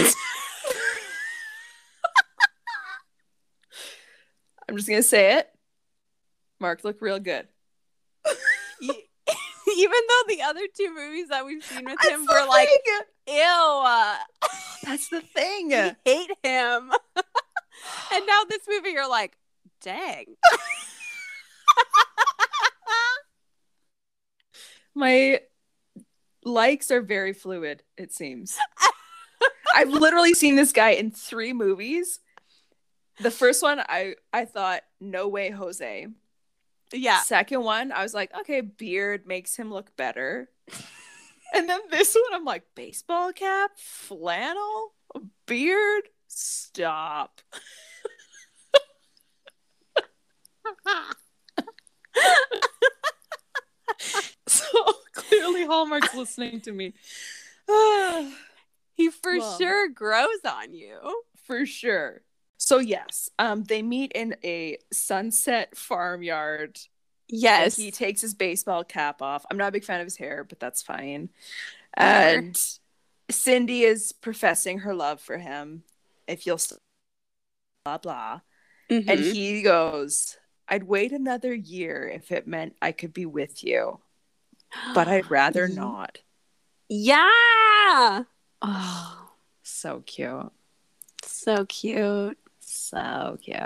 I'm 4.69 4.75
just 4.77 4.87
gonna 4.87 5.03
say 5.03 5.37
it. 5.39 5.49
Mark 6.59 6.83
looked 6.83 7.01
real 7.01 7.19
good. 7.19 7.47
Even 9.81 9.99
though 10.07 10.23
the 10.35 10.41
other 10.43 10.61
two 10.77 10.93
movies 10.93 11.29
that 11.29 11.43
we've 11.45 11.63
seen 11.63 11.85
with 11.85 11.99
him 12.07 12.27
were 12.31 12.45
like, 12.47 12.69
ew, 13.27 13.33
uh, 13.35 14.15
That's 14.83 15.09
the 15.09 15.21
thing. 15.35 15.69
we 15.69 15.91
hate 16.05 16.31
him. 16.43 16.91
and 18.13 18.27
now 18.27 18.43
this 18.47 18.61
movie, 18.69 18.89
you're 18.91 19.09
like, 19.09 19.37
dang. 19.81 20.25
My 24.95 25.39
likes 26.43 26.91
are 26.91 27.01
very 27.01 27.33
fluid, 27.33 27.81
it 27.97 28.13
seems. 28.13 28.57
I've 29.73 29.89
literally 29.89 30.33
seen 30.33 30.55
this 30.57 30.71
guy 30.73 30.91
in 30.91 31.09
three 31.11 31.53
movies. 31.53 32.19
The 33.19 33.31
first 33.31 33.63
one, 33.63 33.79
I 33.79 34.15
I 34.33 34.45
thought, 34.45 34.81
no 34.99 35.27
way, 35.27 35.49
Jose. 35.49 36.07
Yeah. 36.93 37.19
Second 37.21 37.63
one, 37.63 37.91
I 37.91 38.03
was 38.03 38.13
like, 38.13 38.31
okay, 38.41 38.61
beard 38.61 39.25
makes 39.25 39.55
him 39.55 39.71
look 39.71 39.95
better. 39.95 40.49
and 41.53 41.69
then 41.69 41.79
this 41.89 42.15
one, 42.15 42.39
I'm 42.39 42.45
like, 42.45 42.63
baseball 42.75 43.31
cap, 43.33 43.71
flannel, 43.77 44.93
beard. 45.45 46.03
Stop. 46.27 47.41
So 54.47 54.65
clearly, 55.13 55.65
Hallmark's 55.65 56.13
listening 56.13 56.61
to 56.61 56.71
me. 56.71 56.93
he 58.93 59.09
for 59.09 59.37
Well. 59.37 59.57
sure 59.57 59.89
grows 59.89 60.43
on 60.45 60.73
you. 60.73 61.23
For 61.45 61.65
sure. 61.65 62.21
So 62.63 62.77
yes, 62.77 63.27
um, 63.39 63.63
they 63.63 63.81
meet 63.81 64.11
in 64.13 64.35
a 64.43 64.77
sunset 64.93 65.75
farmyard. 65.75 66.79
Yes. 67.27 67.75
He 67.75 67.89
takes 67.89 68.21
his 68.21 68.35
baseball 68.35 68.83
cap 68.83 69.23
off. 69.23 69.43
I'm 69.49 69.57
not 69.57 69.69
a 69.69 69.71
big 69.71 69.83
fan 69.83 69.99
of 69.99 70.05
his 70.05 70.15
hair, 70.15 70.43
but 70.43 70.59
that's 70.59 70.83
fine. 70.83 71.29
And 71.95 72.55
Cindy 73.31 73.81
is 73.81 74.11
professing 74.11 74.79
her 74.79 74.93
love 74.93 75.19
for 75.19 75.39
him. 75.39 75.81
If 76.27 76.45
you'll 76.45 76.59
st- 76.59 76.79
blah 77.83 77.97
blah. 77.97 78.41
And 78.89 79.19
Mhm. 79.19 79.33
he 79.33 79.63
goes, 79.63 80.37
"I'd 80.67 80.83
wait 80.83 81.11
another 81.11 81.55
year 81.55 82.07
if 82.07 82.31
it 82.31 82.45
meant 82.45 82.75
I 82.79 82.91
could 82.91 83.11
be 83.11 83.25
with 83.25 83.63
you, 83.63 84.01
but 84.93 85.07
I'd 85.07 85.31
rather 85.31 85.67
not." 85.67 86.19
yeah. 86.89 88.25
Oh, 88.61 89.31
So 89.63 90.01
cute. 90.05 90.51
so 91.25 91.65
cute. 91.65 92.37
So 92.91 93.37
cute. 93.41 93.57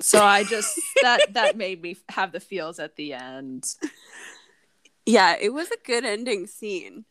So 0.00 0.22
I 0.24 0.42
just 0.42 0.80
that 1.02 1.34
that 1.34 1.56
made 1.56 1.80
me 1.80 1.96
have 2.08 2.32
the 2.32 2.40
feels 2.40 2.80
at 2.80 2.96
the 2.96 3.12
end. 3.12 3.64
Yeah, 5.06 5.36
it 5.40 5.52
was 5.52 5.70
a 5.70 5.76
good 5.84 6.04
ending 6.04 6.48
scene. 6.48 7.04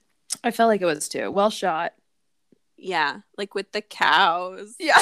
I 0.43 0.51
felt 0.51 0.67
like 0.67 0.81
it 0.81 0.85
was 0.85 1.07
too 1.07 1.31
well 1.31 1.49
shot. 1.49 1.93
Yeah, 2.75 3.21
like 3.37 3.55
with 3.55 3.71
the 3.71 3.81
cows. 3.81 4.75
Yeah. 4.79 4.97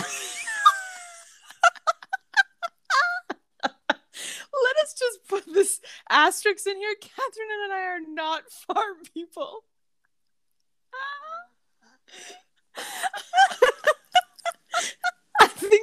Let 3.64 4.84
us 4.84 4.94
just 4.94 5.28
put 5.28 5.52
this 5.52 5.82
asterisk 6.08 6.68
in 6.68 6.78
here. 6.78 6.94
Catherine 7.02 7.48
and 7.64 7.74
I 7.74 7.82
are 7.82 8.00
not 8.08 8.44
farm 8.52 8.98
people. 9.12 9.64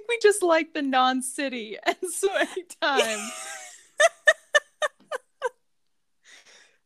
We 0.08 0.18
just 0.22 0.42
like 0.42 0.72
the 0.72 0.82
non-city, 0.82 1.76
and 1.86 1.96
so 2.10 2.28
anytime. 2.34 3.30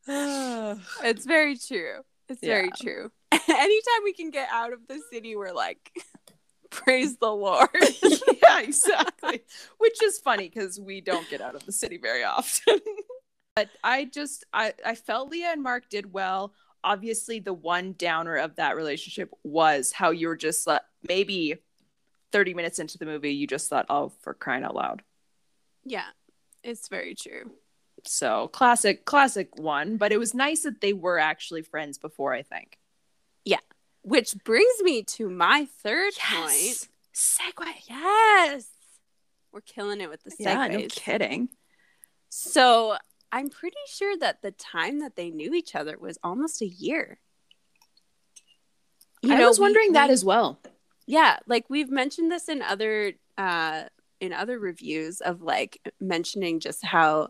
It's 1.04 1.24
very 1.24 1.56
true. 1.56 2.00
It's 2.28 2.40
very 2.40 2.70
true. 2.80 3.11
Anytime 3.32 4.02
we 4.04 4.12
can 4.12 4.30
get 4.30 4.48
out 4.50 4.72
of 4.72 4.80
the 4.88 5.00
city, 5.12 5.37
we're 5.37 5.52
like, 5.52 5.90
praise 6.70 7.16
the 7.18 7.30
Lord. 7.30 7.68
yeah, 8.42 8.61
exactly. 8.61 9.42
Which 9.78 10.02
is 10.02 10.18
funny 10.18 10.48
because 10.48 10.80
we 10.80 11.00
don't 11.00 11.28
get 11.30 11.40
out 11.40 11.54
of 11.54 11.64
the 11.66 11.72
city 11.72 11.98
very 11.98 12.24
often. 12.24 12.80
but 13.54 13.68
I 13.85 14.06
just 14.06 14.44
I 14.52 14.72
I 14.85 14.94
felt 14.94 15.30
Leah 15.30 15.50
and 15.52 15.62
Mark 15.62 15.88
did 15.88 16.12
well. 16.12 16.52
Obviously, 16.85 17.38
the 17.38 17.54
one 17.54 17.94
downer 17.96 18.37
of 18.37 18.56
that 18.56 18.76
relationship 18.76 19.30
was 19.44 19.92
how 19.92 20.11
you 20.11 20.28
were 20.28 20.37
just 20.37 20.66
like 20.66 20.82
maybe 21.06 21.58
30 22.33 22.55
minutes 22.55 22.79
into 22.79 22.99
the 22.99 23.05
movie, 23.07 23.35
you 23.35 23.47
just 23.47 23.68
thought, 23.68 23.87
oh, 23.88 24.11
for 24.23 24.35
crying 24.35 24.64
out 24.64 24.75
loud. 24.75 25.03
yeah, 25.85 26.07
it's 26.64 26.88
very 26.88 27.14
true. 27.14 27.51
So 28.05 28.49
classic, 28.49 29.05
classic 29.05 29.57
one. 29.59 29.97
But 29.97 30.11
it 30.12 30.18
was 30.18 30.35
nice 30.35 30.62
that 30.62 30.81
they 30.81 30.92
were 30.92 31.18
actually 31.18 31.62
friends 31.62 31.99
before, 31.99 32.33
I 32.33 32.42
think. 32.42 32.79
Yeah. 33.45 33.59
Which 34.03 34.35
brings 34.45 34.83
me 34.83 35.03
to 35.05 35.29
my 35.29 35.68
third 35.83 36.12
point. 36.21 36.88
Segue. 37.14 37.66
Yes. 37.88 38.66
We're 39.53 39.61
killing 39.61 40.01
it 40.01 40.09
with 40.09 40.23
the 40.25 40.31
segues. 40.31 40.37
Yeah, 40.40 40.66
no 40.68 40.87
kidding. 40.88 41.49
So 42.29 42.97
I'm 43.31 43.51
pretty 43.51 43.77
sure 43.87 44.16
that 44.18 44.42
the 44.42 44.51
time 44.53 45.01
that 45.01 45.14
they 45.14 45.31
knew 45.31 45.53
each 45.55 45.75
other 45.75 45.97
was 45.99 46.18
almost 46.25 46.62
a 46.62 46.66
year. 46.66 47.18
I 49.25 49.47
was 49.47 49.59
we- 49.59 49.62
wondering 49.64 49.92
that 49.92 50.09
we- 50.09 50.12
as 50.14 50.25
well. 50.25 50.59
Yeah 51.07 51.38
like 51.47 51.65
we've 51.69 51.91
mentioned 51.91 52.31
this 52.31 52.49
in 52.49 52.62
other 52.62 53.12
uh 53.38 53.85
in 54.21 54.33
other 54.33 54.59
reviews 54.59 55.21
of 55.21 55.43
like 55.43 55.81
mentioning 56.01 56.61
just 56.61 56.85
how 56.85 57.29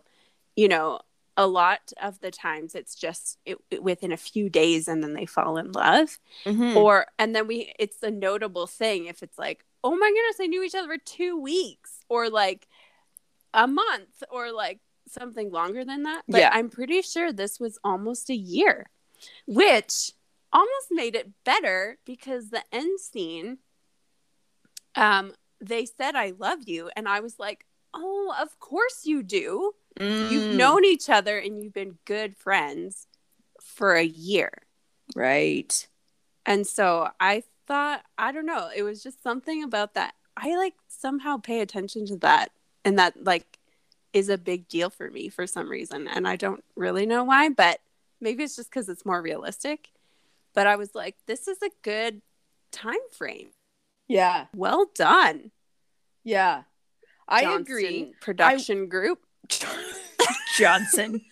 you 0.57 0.69
know 0.69 1.01
a 1.39 1.47
lot 1.47 1.93
of 2.03 2.21
the 2.21 2.31
times 2.31 2.75
it's 2.75 2.95
just 2.95 3.39
it, 3.47 3.57
it- 3.71 3.83
within 3.83 4.13
a 4.13 4.17
few 4.19 4.51
days 4.51 4.87
and 4.89 5.03
then 5.03 5.15
they 5.15 5.25
fall 5.27 5.57
in 5.57 5.73
love 5.73 6.19
Mhm. 6.45 6.77
or 6.77 7.07
and 7.19 7.35
then 7.35 7.47
we 7.47 7.73
it's 7.79 8.03
a 8.03 8.11
notable 8.11 8.67
thing 8.67 9.07
if 9.07 9.23
it's 9.23 9.39
like 9.39 9.65
oh 9.83 9.97
my 9.97 10.09
goodness 10.15 10.37
they 10.37 10.49
knew 10.49 10.63
each 10.63 10.75
other 10.75 10.89
for 10.89 10.99
two 10.99 11.41
weeks 11.41 12.05
or 12.11 12.29
like 12.29 12.69
a 13.55 13.67
month 13.67 14.23
or 14.31 14.53
like 14.53 14.81
something 15.09 15.51
longer 15.51 15.85
than 15.85 16.03
that 16.05 16.23
but 16.29 16.41
Yeah. 16.41 16.51
i'm 16.53 16.69
pretty 16.71 17.01
sure 17.03 17.33
this 17.33 17.59
was 17.59 17.79
almost 17.83 18.29
a 18.31 18.35
year 18.37 18.91
which 19.47 20.13
almost 20.53 20.89
made 20.91 21.15
it 21.15 21.31
better 21.45 21.99
because 22.05 22.51
the 22.51 22.63
end 22.73 23.01
scene 23.01 23.59
um 24.95 25.33
they 25.61 25.87
said 25.87 26.15
i 26.15 26.33
love 26.39 26.69
you 26.69 26.91
and 26.97 27.09
i 27.09 27.21
was 27.21 27.39
like 27.39 27.65
oh 27.95 28.35
of 28.41 28.59
course 28.59 29.05
you 29.05 29.23
do 29.23 29.73
you've 29.99 30.45
Mm. 30.45 30.57
known 30.57 30.85
each 30.85 31.09
other 31.11 31.39
and 31.39 31.63
you've 31.63 31.73
been 31.75 31.99
good 32.07 32.37
friends 32.37 33.07
for 33.63 33.95
a 33.95 34.05
year 34.05 34.51
right. 35.15 35.87
and 36.47 36.67
so 36.67 37.09
I 37.21 37.43
thought, 37.69 38.03
I 38.19 38.33
don't 38.33 38.45
know, 38.47 38.71
it 38.75 38.83
was 38.83 39.05
just 39.05 39.23
something 39.23 39.63
about 39.63 39.95
that. 39.95 40.15
I 40.37 40.57
like 40.57 40.75
somehow 40.89 41.37
pay 41.37 41.61
attention 41.61 42.07
to 42.07 42.17
that. 42.17 42.51
And 42.85 42.99
that 42.99 43.23
like 43.23 43.59
is 44.13 44.29
a 44.29 44.37
big 44.37 44.67
deal 44.69 44.91
for 44.91 45.09
me 45.11 45.29
for 45.29 45.47
some 45.47 45.69
reason. 45.71 46.09
And 46.09 46.27
I 46.27 46.35
don't 46.35 46.65
really 46.75 47.07
know 47.07 47.23
why, 47.23 47.51
but 47.51 47.79
maybe 48.21 48.43
it's 48.43 48.57
just 48.57 48.69
because 48.69 48.89
it's 48.89 49.07
more 49.07 49.23
realistic. 49.23 49.92
But 50.55 50.67
I 50.67 50.77
was 50.77 50.95
like, 50.95 51.17
this 51.27 51.49
is 51.49 51.59
a 51.63 51.71
good 51.83 52.23
time 52.73 52.95
frame. 53.13 53.51
Yeah. 54.09 54.47
Well 54.55 54.91
done. 54.95 55.51
Yeah. 56.25 56.63
I 57.29 57.43
Johnston 57.43 57.77
agree. 57.77 58.15
Production 58.21 58.89
group. 58.89 59.21
Johnson 60.57 61.23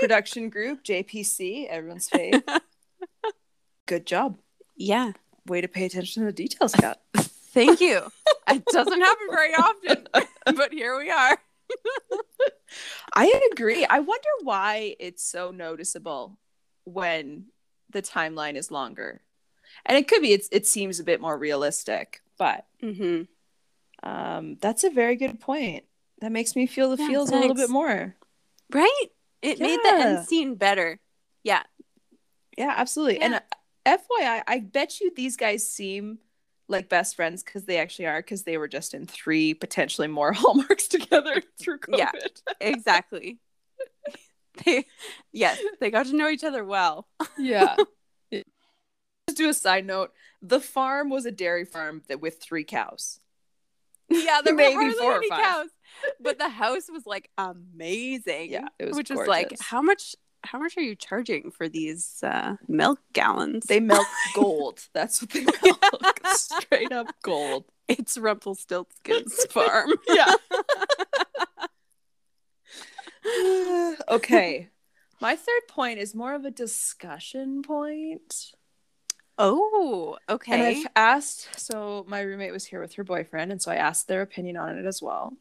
production 0.00 0.48
group, 0.48 0.82
JPC, 0.82 1.68
everyone's 1.68 2.08
fave. 2.08 2.42
Good 3.86 4.06
job. 4.06 4.38
Yeah. 4.76 5.12
Way 5.46 5.60
to 5.60 5.68
pay 5.68 5.84
attention 5.84 6.22
to 6.22 6.26
the 6.26 6.32
details, 6.32 6.72
Kat. 6.72 7.00
Thank 7.16 7.80
you. 7.80 8.02
it 8.48 8.64
doesn't 8.66 9.00
happen 9.00 9.26
very 9.30 9.54
often, 9.54 10.06
but 10.56 10.72
here 10.72 10.96
we 10.98 11.10
are. 11.10 11.38
I 13.14 13.48
agree. 13.52 13.84
I 13.84 13.98
wonder 13.98 14.28
why 14.42 14.94
it's 15.00 15.24
so 15.24 15.50
noticeable 15.50 16.38
when 16.84 17.46
the 17.90 18.02
timeline 18.02 18.56
is 18.56 18.70
longer. 18.70 19.20
And 19.86 19.96
it 19.96 20.08
could 20.08 20.22
be 20.22 20.32
it's 20.32 20.48
it 20.52 20.66
seems 20.66 21.00
a 21.00 21.04
bit 21.04 21.20
more 21.20 21.36
realistic, 21.36 22.22
but 22.38 22.66
hmm 22.80 23.22
um 24.02 24.56
that's 24.60 24.84
a 24.84 24.90
very 24.90 25.16
good 25.16 25.40
point. 25.40 25.84
That 26.20 26.32
makes 26.32 26.54
me 26.56 26.66
feel 26.66 26.90
the 26.90 27.02
Yeah, 27.02 27.08
feels 27.08 27.30
a 27.30 27.36
little 27.36 27.54
bit 27.54 27.70
more. 27.70 28.14
Right? 28.72 29.06
It 29.42 29.58
made 29.58 29.80
the 29.82 30.00
end 30.00 30.26
scene 30.26 30.54
better. 30.54 31.00
Yeah. 31.42 31.62
Yeah, 32.56 32.74
absolutely. 32.76 33.18
Yeah. 33.18 33.24
And 33.24 33.34
uh, 33.34 33.40
FYI, 33.86 34.42
I 34.46 34.60
bet 34.60 35.00
you 35.00 35.12
these 35.14 35.36
guys 35.36 35.66
seem 35.66 36.18
like 36.68 36.88
best 36.88 37.16
friends 37.16 37.42
because 37.42 37.64
they 37.64 37.78
actually 37.78 38.06
are 38.06 38.20
because 38.20 38.42
they 38.44 38.58
were 38.58 38.68
just 38.68 38.94
in 38.94 39.06
three 39.06 39.54
potentially 39.54 40.08
more 40.08 40.32
hallmarks 40.34 40.88
together 40.88 41.42
through 41.58 41.78
COVID. 41.80 41.98
Yeah. 41.98 42.12
Exactly. 42.60 43.38
they 44.64 44.86
yes, 45.32 45.58
they 45.80 45.90
got 45.90 46.06
to 46.06 46.16
know 46.16 46.28
each 46.28 46.44
other 46.44 46.64
well. 46.64 47.06
Yeah. 47.38 47.76
Just 48.32 49.36
do 49.36 49.48
a 49.48 49.54
side 49.54 49.86
note. 49.86 50.12
The 50.42 50.60
farm 50.60 51.10
was 51.10 51.26
a 51.26 51.30
dairy 51.30 51.64
farm 51.64 52.02
that 52.08 52.20
with 52.20 52.40
three 52.42 52.64
cows. 52.64 53.20
Yeah, 54.08 54.40
there 54.44 54.54
Maybe 54.56 54.76
were 54.76 54.92
four 54.92 55.16
or 55.18 55.22
five. 55.28 55.40
cows. 55.40 55.68
But 56.20 56.38
the 56.38 56.48
house 56.48 56.88
was 56.90 57.06
like 57.06 57.30
amazing. 57.38 58.50
Yeah, 58.50 58.68
it 58.78 58.86
was 58.86 58.96
which 58.96 59.10
was 59.10 59.26
like, 59.26 59.56
how 59.60 59.82
much 59.82 60.16
how 60.42 60.58
much 60.58 60.76
are 60.76 60.82
you 60.82 60.94
charging 60.94 61.50
for 61.50 61.68
these 61.68 62.22
uh, 62.22 62.56
milk 62.66 63.00
gallons? 63.12 63.66
They 63.66 63.80
milk 63.80 64.06
gold. 64.34 64.80
That's 64.94 65.20
what 65.20 65.30
they 65.30 65.44
milk. 65.44 66.20
Straight 66.34 66.92
up 66.92 67.08
gold. 67.22 67.64
it's 67.88 68.16
Rumpelstiltskin's 68.16 69.44
farm. 69.50 69.92
Yeah. 70.08 70.32
okay. 74.08 74.68
My 75.20 75.36
third 75.36 75.68
point 75.68 75.98
is 75.98 76.14
more 76.14 76.34
of 76.34 76.44
a 76.44 76.50
discussion 76.50 77.62
point. 77.62 78.52
Oh, 79.38 80.18
okay. 80.28 80.52
And. 80.52 80.62
I've 80.62 80.92
asked, 80.96 81.48
so 81.58 82.04
my 82.08 82.20
roommate 82.20 82.52
was 82.52 82.66
here 82.66 82.80
with 82.80 82.94
her 82.94 83.04
boyfriend, 83.04 83.52
and 83.52 83.60
so 83.60 83.70
I 83.70 83.76
asked 83.76 84.08
their 84.08 84.22
opinion 84.22 84.56
on 84.56 84.78
it 84.78 84.86
as 84.86 85.02
well. 85.02 85.34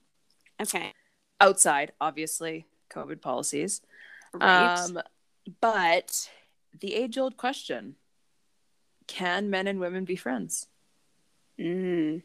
Okay. 0.61 0.93
Outside, 1.41 1.93
obviously, 1.99 2.65
COVID 2.89 3.21
policies. 3.21 3.81
Right. 4.33 4.75
Um, 4.75 4.99
but 5.61 6.29
the 6.79 6.95
age 6.95 7.17
old 7.17 7.37
question 7.37 7.95
can 9.07 9.49
men 9.49 9.67
and 9.67 9.79
women 9.79 10.05
be 10.05 10.15
friends? 10.15 10.67
Mm. 11.59 12.21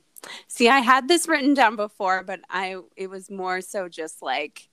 See, 0.46 0.68
I 0.68 0.80
had 0.80 1.08
this 1.08 1.26
written 1.26 1.54
down 1.54 1.76
before, 1.76 2.22
but 2.22 2.40
I 2.48 2.76
it 2.96 3.08
was 3.08 3.30
more 3.30 3.60
so 3.60 3.88
just 3.88 4.22
like 4.22 4.68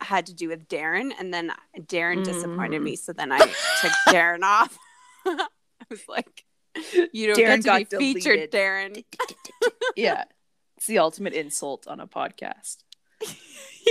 had 0.00 0.26
to 0.26 0.34
do 0.34 0.48
with 0.48 0.68
Darren, 0.68 1.10
and 1.18 1.32
then 1.34 1.52
Darren 1.78 2.24
disappointed 2.24 2.80
Mm. 2.80 2.84
me, 2.84 2.96
so 2.96 3.12
then 3.12 3.32
I 3.32 3.38
took 3.38 3.92
Darren 4.08 4.42
off. 4.42 4.76
I 5.26 5.46
was 5.90 6.02
like, 6.08 6.44
"You 7.12 7.28
don't 7.28 7.38
Darren 7.38 7.62
get 7.64 7.90
to 7.90 7.96
got 7.96 7.98
be 7.98 8.14
featured, 8.14 8.50
deleted. 8.50 8.52
Darren." 8.52 9.04
yeah. 9.96 10.24
It's 10.76 10.86
the 10.86 10.98
ultimate 11.00 11.32
insult 11.32 11.88
on 11.88 11.98
a 11.98 12.06
podcast. 12.06 12.76
Yeah. 13.20 13.28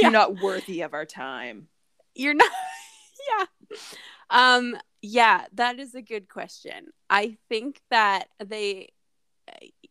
You're 0.03 0.11
not 0.11 0.41
worthy 0.41 0.81
of 0.81 0.93
our 0.93 1.05
time. 1.05 1.67
You're 2.15 2.33
not. 2.33 2.51
yeah. 3.29 3.77
Um. 4.29 4.77
Yeah, 5.01 5.45
that 5.53 5.79
is 5.79 5.93
a 5.95 6.01
good 6.01 6.29
question. 6.29 6.87
I 7.09 7.37
think 7.49 7.81
that 7.91 8.29
they. 8.43 8.93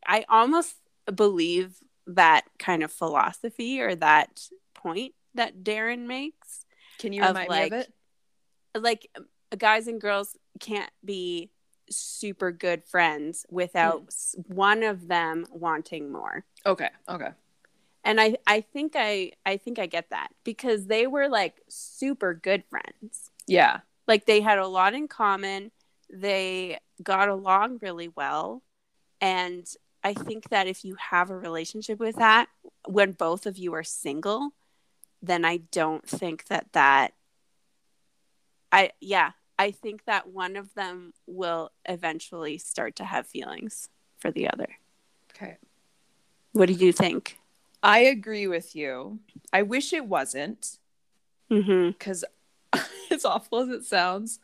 I 0.06 0.24
almost 0.28 0.74
believe 1.14 1.76
that 2.06 2.42
kind 2.58 2.82
of 2.82 2.92
philosophy 2.92 3.80
or 3.80 3.94
that 3.96 4.40
point 4.74 5.14
that 5.36 5.62
Darren 5.62 6.06
makes. 6.06 6.64
Can 6.98 7.12
you 7.12 7.22
remind 7.22 7.48
like, 7.48 7.72
me 7.72 7.78
of 7.78 7.84
it? 7.84 7.92
like 8.82 9.08
uh, 9.16 9.56
guys 9.56 9.86
and 9.86 10.00
girls 10.00 10.36
can't 10.60 10.90
be 11.04 11.50
super 11.90 12.50
good 12.50 12.84
friends 12.84 13.46
without 13.50 14.00
hmm. 14.00 14.08
s 14.08 14.34
one 14.48 14.82
of 14.82 15.08
them 15.08 15.46
wanting 15.50 16.10
more 16.10 16.44
Okay. 16.64 16.90
Okay. 17.08 17.30
and 18.04 18.20
i 18.20 18.36
i 18.46 18.60
think 18.60 18.94
i 18.96 19.30
i 19.44 19.56
think 19.56 19.78
i 19.78 19.86
get 19.86 20.10
that 20.10 20.28
because 20.44 20.86
they 20.86 21.06
were 21.06 21.28
like 21.28 21.62
super 21.68 22.34
good 22.34 22.64
friends 22.68 23.30
Yeah. 23.46 23.80
like 24.08 24.26
they 24.26 24.40
had 24.40 24.58
a 24.58 24.66
lot 24.66 24.94
in 24.94 25.06
common 25.08 25.70
they 26.12 26.78
got 27.02 27.28
along 27.28 27.78
really 27.80 28.08
well 28.08 28.62
and 29.20 29.64
i 30.02 30.12
think 30.12 30.48
that 30.50 30.66
if 30.66 30.84
you 30.84 30.96
have 30.96 31.30
a 31.30 31.38
relationship 31.38 32.00
with 32.00 32.16
that 32.16 32.48
when 32.88 33.12
both 33.12 33.46
of 33.46 33.58
you 33.58 33.74
are 33.74 33.84
single 33.84 34.50
then 35.26 35.44
i 35.44 35.58
don't 35.70 36.08
think 36.08 36.46
that 36.46 36.66
that 36.72 37.12
i 38.72 38.90
yeah 39.00 39.32
i 39.58 39.70
think 39.70 40.04
that 40.04 40.28
one 40.28 40.56
of 40.56 40.74
them 40.74 41.12
will 41.26 41.70
eventually 41.86 42.58
start 42.58 42.96
to 42.96 43.04
have 43.04 43.26
feelings 43.26 43.88
for 44.18 44.30
the 44.30 44.48
other 44.48 44.68
Okay. 45.34 45.56
what 46.52 46.66
do 46.66 46.72
you 46.72 46.92
think 46.92 47.38
I 47.82 47.98
agree 48.00 48.48
with 48.48 48.74
you. 48.74 49.20
I 49.52 49.62
wish 49.62 49.92
it 49.92 50.06
wasn't 50.06 50.78
mm-hmm 51.48 51.90
because, 51.90 52.24
as 53.10 53.24
awful 53.24 53.60
as 53.60 53.68
it 53.68 53.84
sounds, 53.84 54.40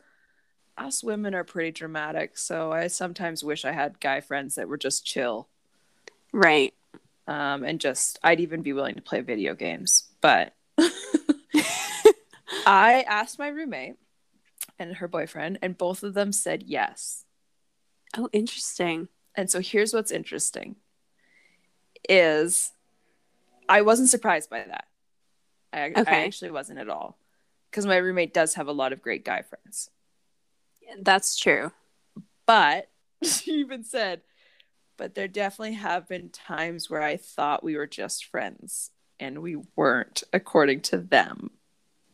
us 0.77 1.03
women 1.03 1.35
are 1.35 1.43
pretty 1.43 1.71
dramatic. 1.71 2.37
So 2.37 2.71
I 2.71 2.87
sometimes 2.87 3.43
wish 3.43 3.65
I 3.65 3.73
had 3.73 3.99
guy 3.99 4.21
friends 4.21 4.55
that 4.55 4.69
were 4.69 4.77
just 4.77 5.05
chill 5.05 5.49
right 6.31 6.73
um, 7.27 7.63
and 7.65 7.81
just, 7.81 8.17
I'd 8.23 8.39
even 8.39 8.61
be 8.61 8.71
willing 8.71 8.95
to 8.95 9.01
play 9.01 9.19
video 9.19 9.55
games. 9.55 10.07
But 10.21 10.53
I 12.65 13.01
asked 13.01 13.39
my 13.39 13.47
roommate 13.47 13.95
and 14.79 14.95
her 14.95 15.07
boyfriend, 15.07 15.59
and 15.61 15.77
both 15.77 16.03
of 16.03 16.13
them 16.13 16.31
said 16.31 16.63
yes. 16.63 17.25
oh 18.17 18.29
interesting 18.31 19.09
And 19.35 19.49
so 19.49 19.59
here's 19.59 19.93
what's 19.93 20.11
interesting 20.11 20.75
is 22.09 22.71
I 23.69 23.81
wasn't 23.81 24.09
surprised 24.09 24.49
by 24.49 24.63
that. 24.63 24.85
I, 25.71 25.91
I 25.95 26.25
actually 26.25 26.51
wasn't 26.51 26.79
at 26.79 26.89
all. 26.89 27.17
Because 27.69 27.85
my 27.85 27.97
roommate 27.97 28.33
does 28.33 28.53
have 28.55 28.67
a 28.67 28.73
lot 28.73 28.93
of 28.93 29.01
great 29.01 29.25
guy 29.25 29.41
friends. 29.41 29.89
that's 31.01 31.37
true 31.37 31.71
But 32.45 32.89
she 33.23 33.51
even 33.53 33.83
said, 33.83 34.21
but 34.97 35.15
there 35.15 35.27
definitely 35.27 35.73
have 35.73 36.07
been 36.07 36.29
times 36.29 36.89
where 36.89 37.01
I 37.01 37.17
thought 37.17 37.63
we 37.63 37.75
were 37.75 37.87
just 37.87 38.25
friends 38.25 38.91
and 39.19 39.41
we 39.41 39.57
weren't, 39.75 40.23
according 40.33 40.81
to 40.81 40.97
them. 40.97 41.51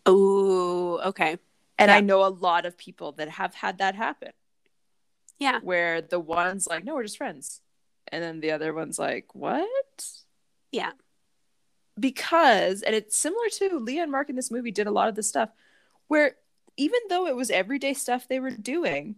Oh 0.10 1.00
okay 1.10 1.38
And 1.78 1.90
Yeah. 1.90 1.96
I 1.96 2.02
know 2.02 2.26
a 2.26 2.30
lot 2.48 2.66
of 2.66 2.78
people 2.78 3.14
that 3.14 3.30
have 3.30 3.54
had 3.56 3.78
that 3.78 3.96
happen. 3.96 4.32
Yeah. 5.40 5.60
Where 5.64 6.02
the 6.02 6.20
one's 6.20 6.68
like, 6.68 6.84
no, 6.84 6.96
we're 6.96 7.04
just 7.04 7.18
friends. 7.18 7.62
And 8.12 8.22
then 8.22 8.42
the 8.42 8.52
other 8.52 8.74
one's 8.74 9.00
like, 9.00 9.34
what? 9.34 9.68
Yeah. 10.72 10.92
Because, 11.98 12.82
and 12.82 12.94
it's 12.96 13.16
similar 13.16 13.48
to 13.60 13.80
Leah 13.80 14.04
and 14.04 14.12
Mark 14.12 14.30
in 14.30 14.36
this 14.36 14.52
movie 14.52 14.72
did 14.72 14.88
a 14.88 14.92
lot 14.92 15.08
of 15.10 15.16
this 15.16 15.30
stuff 15.30 15.50
where 16.08 16.36
even 16.76 17.00
though 17.10 17.28
it 17.28 17.36
was 17.36 17.50
everyday 17.52 17.94
stuff 17.94 18.28
they 18.28 18.40
were 18.40 18.52
doing, 18.52 19.16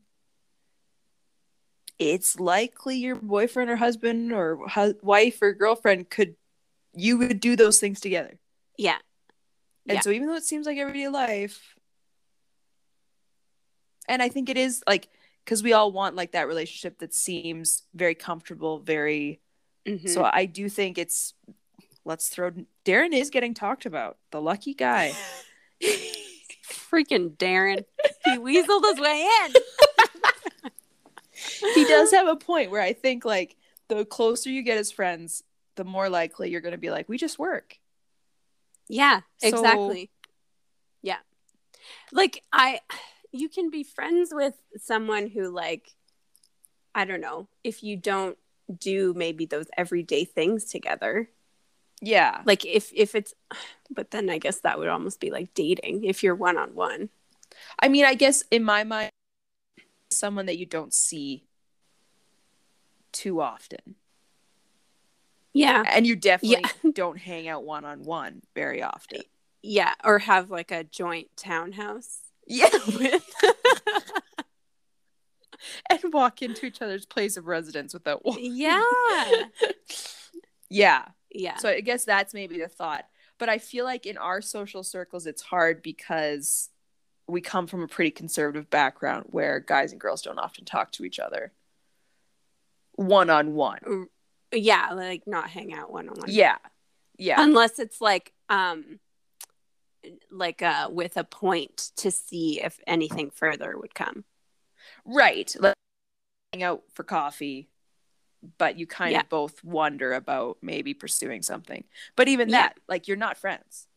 it's 2.00 2.40
likely 2.40 2.98
your 2.98 3.16
boyfriend 3.16 3.70
or 3.70 3.76
husband 3.76 4.32
or 4.34 4.58
hu- 4.70 4.98
wife 5.02 5.42
or 5.42 5.54
girlfriend 5.54 6.10
could, 6.10 6.36
you 6.96 7.18
would 7.18 7.40
do 7.40 7.56
those 7.56 7.80
things 7.80 8.00
together. 8.00 8.38
yeah 8.78 8.98
And 9.88 9.96
Yeah. 9.96 10.02
so 10.02 10.12
even 10.12 10.28
though 10.28 10.36
it 10.36 10.44
seems 10.44 10.66
like 10.66 10.78
everyday 10.78 11.08
life, 11.08 11.76
and 14.08 14.22
I 14.22 14.30
think 14.30 14.50
it 14.50 14.58
is 14.58 14.84
like 14.88 15.10
because 15.44 15.64
we 15.64 15.74
all 15.74 15.92
want 15.92 16.16
like 16.16 16.34
that 16.34 16.48
relationship 16.48 17.00
that 17.00 17.14
seems 17.14 17.84
very 17.94 18.16
comfortable, 18.16 18.80
very 18.80 19.40
Mhm. 19.88 20.08
so 20.08 20.30
I 20.32 20.46
do 20.46 20.70
think 20.70 20.98
it's 20.98 21.34
let's 22.06 22.30
throw 22.30 22.52
Darren 22.86 23.14
is 23.14 23.30
getting 23.30 23.54
talked 23.54 23.86
about. 23.86 24.18
The 24.32 24.42
lucky 24.42 24.74
guy. 24.74 25.16
Freaking 26.64 27.36
Darren. 27.38 27.86
He 28.26 28.38
weaseled 28.38 28.84
his 28.84 29.00
way 29.00 29.28
in. 29.46 29.54
he 31.76 31.86
does 31.86 32.12
have 32.12 32.28
a 32.28 32.36
point 32.36 32.70
where 32.70 32.82
I 32.82 32.94
think 32.94 33.26
like 33.26 33.56
the 33.88 34.06
closer 34.06 34.50
you 34.50 34.62
get 34.62 34.78
as 34.78 34.92
friends, 34.92 35.44
the 35.76 35.84
more 35.84 36.10
likely 36.10 36.50
you're 36.52 36.62
gonna 36.62 36.78
be 36.78 36.92
like, 36.92 37.10
we 37.10 37.18
just 37.18 37.40
work. 37.40 37.78
Yeah, 38.88 39.22
So- 39.38 39.48
exactly. 39.48 40.10
Yeah. 41.02 41.20
Like 42.12 42.44
I 42.52 42.82
you 43.32 43.50
can 43.50 43.70
be 43.70 43.84
friends 43.84 44.30
with 44.34 44.56
someone 44.78 45.28
who 45.28 45.50
like 45.50 45.92
I 46.94 47.06
don't 47.06 47.22
know, 47.22 47.48
if 47.64 47.84
you 47.84 47.96
don't 47.96 48.38
do 48.80 49.14
maybe 49.16 49.46
those 49.46 49.68
everyday 49.78 50.26
things 50.26 50.66
together. 50.66 51.30
Yeah. 52.02 52.42
Like 52.46 52.66
if 52.66 52.92
if 52.94 53.16
it's 53.16 53.34
but 53.90 54.12
then 54.12 54.30
I 54.30 54.38
guess 54.38 54.60
that 54.62 54.80
would 54.80 54.88
almost 54.90 55.20
be 55.20 55.32
like 55.32 55.54
dating 55.54 56.04
if 56.04 56.24
you're 56.24 56.36
one 56.36 56.58
on 56.58 56.76
one. 56.76 57.10
I 57.80 57.88
mean, 57.90 58.06
I 58.06 58.14
guess 58.16 58.44
in 58.52 58.64
my 58.64 58.84
mind, 58.84 59.12
someone 60.10 60.46
that 60.46 60.58
you 60.58 60.66
don't 60.66 60.94
see 60.94 61.46
too 63.12 63.42
often. 63.42 63.96
Yeah. 65.54 65.84
And 65.88 66.08
you 66.08 66.16
definitely 66.16 66.64
don't 66.94 67.18
hang 67.18 67.48
out 67.48 67.64
one 67.64 67.86
on 67.86 68.04
one 68.04 68.42
very 68.56 68.82
often. 68.82 69.22
Yeah. 69.62 69.94
Or 70.04 70.20
have 70.20 70.50
like 70.50 70.72
a 70.72 70.84
joint 70.84 71.28
townhouse 71.36 72.20
Yeah. 72.48 72.70
with 72.88 73.30
and 75.90 76.14
walk 76.14 76.42
into 76.42 76.66
each 76.66 76.82
other's 76.82 77.06
place 77.06 77.38
of 77.38 77.48
residence 77.48 77.94
without 77.94 78.26
walking. 78.26 78.56
Yeah. 78.56 78.82
yeah. 80.70 81.06
Yeah. 81.34 81.58
So 81.58 81.70
I 81.70 81.82
guess 81.82 82.06
that's 82.06 82.34
maybe 82.34 82.60
the 82.60 82.68
thought. 82.68 83.06
but 83.38 83.50
I 83.50 83.58
feel 83.58 83.86
like 83.86 84.06
in 84.06 84.18
our 84.18 84.42
social 84.42 84.84
circles, 84.84 85.26
it's 85.28 85.42
hard 85.42 85.82
because 85.82 86.70
we 87.28 87.42
come 87.42 87.68
from 87.68 87.84
a 87.84 87.88
pretty 87.88 88.12
conservative 88.12 88.70
background 88.70 89.26
where 89.30 89.60
guys 89.60 89.92
and 89.92 90.02
girls 90.02 90.22
don't 90.22 90.40
often 90.40 90.66
talk 90.66 90.92
to 90.94 91.06
each 91.06 91.20
other 91.20 91.54
one 92.96 93.30
on 93.30 93.54
one. 93.54 94.08
Yeah, 94.52 94.90
like 94.94 95.24
not 95.28 95.50
hang 95.50 95.74
out 95.74 95.92
one 95.92 96.10
on 96.10 96.16
one. 96.16 96.30
Yeah. 96.30 96.58
Yeah. 97.18 97.42
Unless 97.42 97.80
it's 97.80 98.02
like 98.02 98.34
um 98.50 99.00
like 100.30 100.62
uh 100.62 100.90
with 100.92 101.16
a 101.18 101.24
point 101.24 101.92
to 101.98 102.12
see 102.12 102.62
if 102.62 102.80
anything 102.88 103.30
further 103.30 103.78
would 103.78 103.94
come. 103.96 104.26
Right. 105.06 105.56
Like 105.60 105.76
hang 106.52 106.64
out 106.64 106.84
for 106.94 107.04
coffee, 107.04 107.70
but 108.58 108.78
you 108.78 108.88
kind 108.88 109.14
Yeah. 109.14 109.22
of 109.22 109.30
both 109.30 109.64
wonder 109.64 110.14
about 110.14 110.58
maybe 110.62 110.94
pursuing 110.94 111.42
something. 111.44 111.84
But 112.16 112.28
even 112.28 112.50
Yeah. 112.50 112.64
that, 112.64 112.80
like 112.88 113.08
you're 113.08 113.18
not 113.18 113.38
friends. 113.38 113.88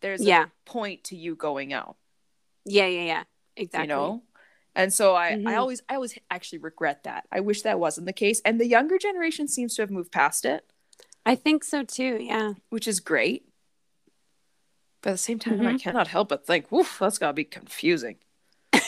There's 0.00 0.22
Yeah. 0.24 0.44
a 0.46 0.70
point 0.70 1.04
to 1.04 1.16
you 1.16 1.36
going 1.36 1.72
out. 1.72 1.96
Yeah, 2.64 2.86
yeah, 2.86 3.04
yeah. 3.04 3.24
Exactly. 3.56 3.82
you 3.82 3.88
know 3.88 4.22
and 4.74 4.92
so 4.92 5.14
I, 5.14 5.28
I 5.30 5.36
Mhm. 5.36 5.58
always 5.58 5.82
i 5.88 5.94
always 5.94 6.18
actually 6.30 6.58
regret 6.58 7.02
that 7.04 7.24
i 7.32 7.40
wish 7.40 7.62
that 7.62 7.78
wasn't 7.80 8.06
the 8.06 8.12
case 8.12 8.40
and 8.44 8.60
the 8.60 8.66
younger 8.66 8.98
generation 8.98 9.46
seems 9.48 9.74
to 9.76 9.82
have 9.82 9.90
moved 9.90 10.12
past 10.12 10.44
it 10.44 10.64
I 11.24 11.36
think 11.36 11.62
so 11.62 11.84
too. 11.84 12.18
Yeah. 12.20 12.54
which 12.70 12.88
is 12.88 12.98
great 13.00 13.46
but 15.02 15.10
at 15.10 15.12
the 15.14 15.18
same 15.18 15.38
time 15.38 15.60
i 15.66 15.74
Mhm. 15.74 15.80
cannot 15.80 16.08
help 16.08 16.28
but 16.30 16.46
think 16.46 16.70
woof 16.72 16.96
that's 17.00 17.18
gotta 17.18 17.32
be 17.34 17.44
confusing 17.44 18.16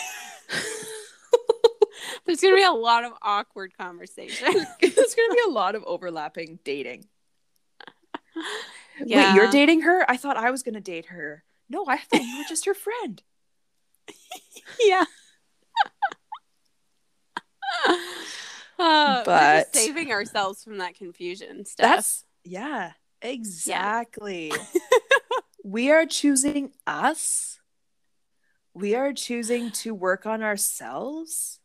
There's 2.27 2.41
gonna 2.41 2.57
be 2.57 2.63
a 2.63 2.71
lot 2.73 3.05
of 3.05 3.13
awkward 3.21 3.77
conversation. 3.77 4.47
there's 4.81 5.15
gonna 5.15 5.35
be 5.35 5.43
a 5.47 5.51
lot 5.51 5.75
of 5.75 5.85
overlapping 5.85 6.59
dating 6.65 7.07
yeah. 9.05 9.33
wait 9.33 9.35
you're 9.37 9.51
dating 9.51 9.83
her 9.83 10.11
i 10.11 10.17
thought 10.17 10.37
i 10.39 10.51
was 10.51 10.63
gonna 10.63 10.81
date 10.81 11.07
her 11.07 11.45
no 11.69 11.85
i 11.87 11.99
thought 11.99 12.23
you 12.23 12.39
were 12.39 12.45
just 12.49 12.65
her 12.65 12.73
friend 12.75 13.23
yeah. 14.81 15.05
Uh, 18.77 19.23
But- 19.25 19.75
saving 19.75 20.11
ourselves 20.11 20.65
from 20.65 20.79
that 20.79 20.97
confusion 20.97 21.65
stuff. 21.65 21.95
that's 21.97 22.25
yeah 22.43 22.91
exactly 23.23 24.53
we 25.65 25.93
are 25.93 26.05
choosing 26.05 26.73
us 26.85 27.61
we 28.75 28.97
are 28.97 29.13
choosing 29.13 29.71
to 29.71 29.95
work 29.95 30.27
on 30.27 30.43
ourselves 30.43 31.61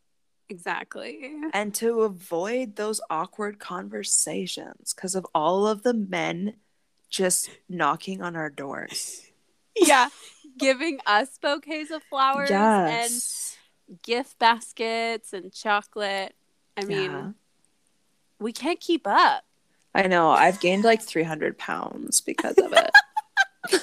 exactly. 0.49 1.31
and 1.51 1.73
to 1.75 2.01
avoid 2.01 2.75
those 2.75 3.01
awkward 3.09 3.57
conversations 3.57 4.93
because 4.93 5.15
of 5.15 5.25
all 5.33 5.67
of 5.67 5.81
the 5.81 5.95
men 5.95 6.53
just 7.09 7.49
knocking 7.67 8.21
on 8.21 8.35
our 8.35 8.49
doors. 8.51 9.23
Yeah. 9.75 10.09
Giving 10.57 10.99
us 11.05 11.37
bouquets 11.41 11.89
of 11.89 12.03
flowers 12.03 12.49
Yes. 12.49 12.91
and 12.91 13.21
gift 14.03 14.39
baskets 14.39 15.33
and 15.33 15.51
chocolate. 15.53 16.35
I 16.77 16.85
mean, 16.85 17.11
Yeah. 17.11 17.31
we 18.39 18.51
can't 18.53 18.79
keep 18.79 19.05
up. 19.07 19.43
I 19.95 20.07
know. 20.07 20.29
I've 20.29 20.59
gained 20.59 20.83
like 20.83 21.01
300 21.01 21.57
pounds 21.57 22.21
because 22.21 22.57
of 22.57 22.73
it. 22.73 22.91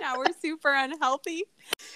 Now 0.00 0.18
we're 0.18 0.32
super 0.40 0.72
unhealthy. 0.72 1.44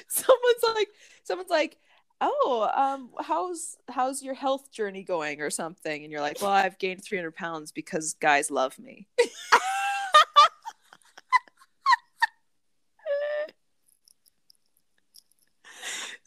someone's 0.09 0.63
like, 0.75 0.89
someone's 1.25 1.51
like, 1.51 1.79
oh, 2.21 2.71
um, 2.75 3.11
how's 3.25 3.79
how's 3.89 4.23
your 4.23 4.35
health 4.35 4.71
journey 4.73 5.03
going 5.03 5.41
or 5.41 5.51
something? 5.51 6.03
And 6.03 6.11
you're 6.13 6.21
like, 6.21 6.43
well, 6.43 6.51
I've 6.51 6.79
gained 6.79 7.03
300 7.03 7.35
pounds 7.35 7.73
because 7.73 8.15
guys 8.15 8.51
love 8.51 8.79
me. 8.79 9.07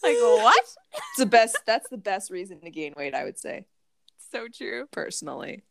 Like 0.06 0.44
what? 0.44 0.64
It's 0.94 1.18
the 1.18 1.26
best. 1.26 1.58
That's 1.66 1.90
the 1.90 1.98
best 1.98 2.30
reason 2.32 2.60
to 2.62 2.70
gain 2.70 2.94
weight, 2.98 3.14
I 3.14 3.24
would 3.24 3.38
say. 3.40 3.66
so 4.32 4.48
true. 4.48 4.88
personally. 4.92 5.64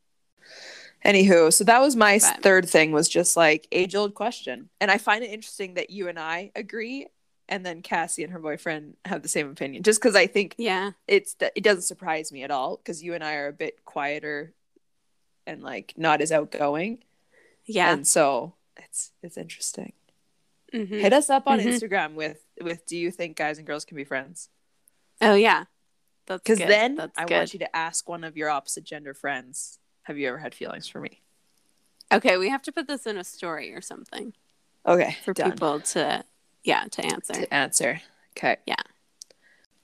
Anywho, 1.05 1.53
so 1.53 1.64
that 1.64 1.80
was 1.80 1.97
my 1.97 2.18
But- 2.18 2.43
third 2.43 2.68
thing 2.68 2.91
was 2.93 3.09
just 3.09 3.37
like 3.37 3.66
age 3.72 3.95
old 3.95 4.14
question. 4.14 4.70
And 4.80 4.91
I 4.91 4.97
find 4.99 5.22
it 5.22 5.30
interesting 5.30 5.74
that 5.74 5.91
you 5.91 6.09
and 6.09 6.18
I 6.18 6.51
agree 6.57 7.09
and 7.47 7.64
then 7.64 7.82
Cassie 7.82 8.22
and 8.24 8.32
her 8.32 8.39
boyfriend 8.39 8.97
have 9.05 9.20
the 9.22 9.28
same 9.28 9.51
opinion. 9.51 9.82
Just 9.82 10.01
cuz 10.01 10.16
I 10.16 10.26
think 10.26 10.55
Yeah. 10.57 10.93
it's 11.07 11.37
it 11.41 11.62
doesn't 11.62 11.82
surprise 11.82 12.32
me 12.32 12.43
at 12.43 12.51
all 12.51 12.78
cuz 12.78 13.03
you 13.03 13.12
and 13.12 13.22
I 13.22 13.35
are 13.35 13.49
a 13.49 13.53
bit 13.53 13.85
quieter 13.85 14.55
and 15.47 15.62
like 15.62 15.93
not 15.97 16.22
as 16.22 16.32
outgoing. 16.32 17.05
Yeah. 17.66 17.93
And 17.93 18.07
so 18.09 18.55
it's 18.78 19.12
it's 19.22 19.37
interesting. 19.37 19.93
Mhm. 20.72 20.89
Hit 21.03 21.12
us 21.12 21.28
up 21.28 21.47
on 21.47 21.61
Mhm. 21.61 21.66
Instagram 21.66 22.14
with 22.14 22.43
with 22.62 22.86
do 22.86 22.96
you 22.96 23.11
think 23.11 23.36
guys 23.36 23.59
and 23.59 23.66
girls 23.66 23.84
can 23.84 23.96
be 23.96 24.05
friends? 24.05 24.48
Oh 25.20 25.34
yeah. 25.34 25.64
That's 26.26 26.42
Cuz 26.42 26.59
then 26.59 26.96
That's 26.96 27.18
I 27.18 27.24
good. 27.26 27.34
want 27.34 27.52
you 27.52 27.59
to 27.61 27.76
ask 27.76 28.09
one 28.09 28.24
of 28.24 28.36
your 28.36 28.48
opposite 28.50 28.84
gender 28.84 29.12
friends, 29.14 29.78
have 30.05 30.16
you 30.18 30.28
ever 30.28 30.38
had 30.38 30.55
feelings 30.55 30.88
for 30.88 31.00
me? 31.00 31.20
Okay, 32.12 32.36
we 32.36 32.48
have 32.50 32.62
to 32.62 32.72
put 32.72 32.86
this 32.86 33.07
in 33.07 33.16
a 33.16 33.24
story 33.24 33.74
or 33.74 33.80
something 33.80 34.34
Okay, 34.86 35.16
for 35.24 35.32
done. 35.32 35.52
people 35.52 35.80
to 35.80 36.24
yeah, 36.62 36.84
to 36.90 37.05
answer. 37.05 37.32
to 37.34 37.55
answer. 37.55 38.00
Okay. 38.36 38.57
Yeah. 38.66 38.76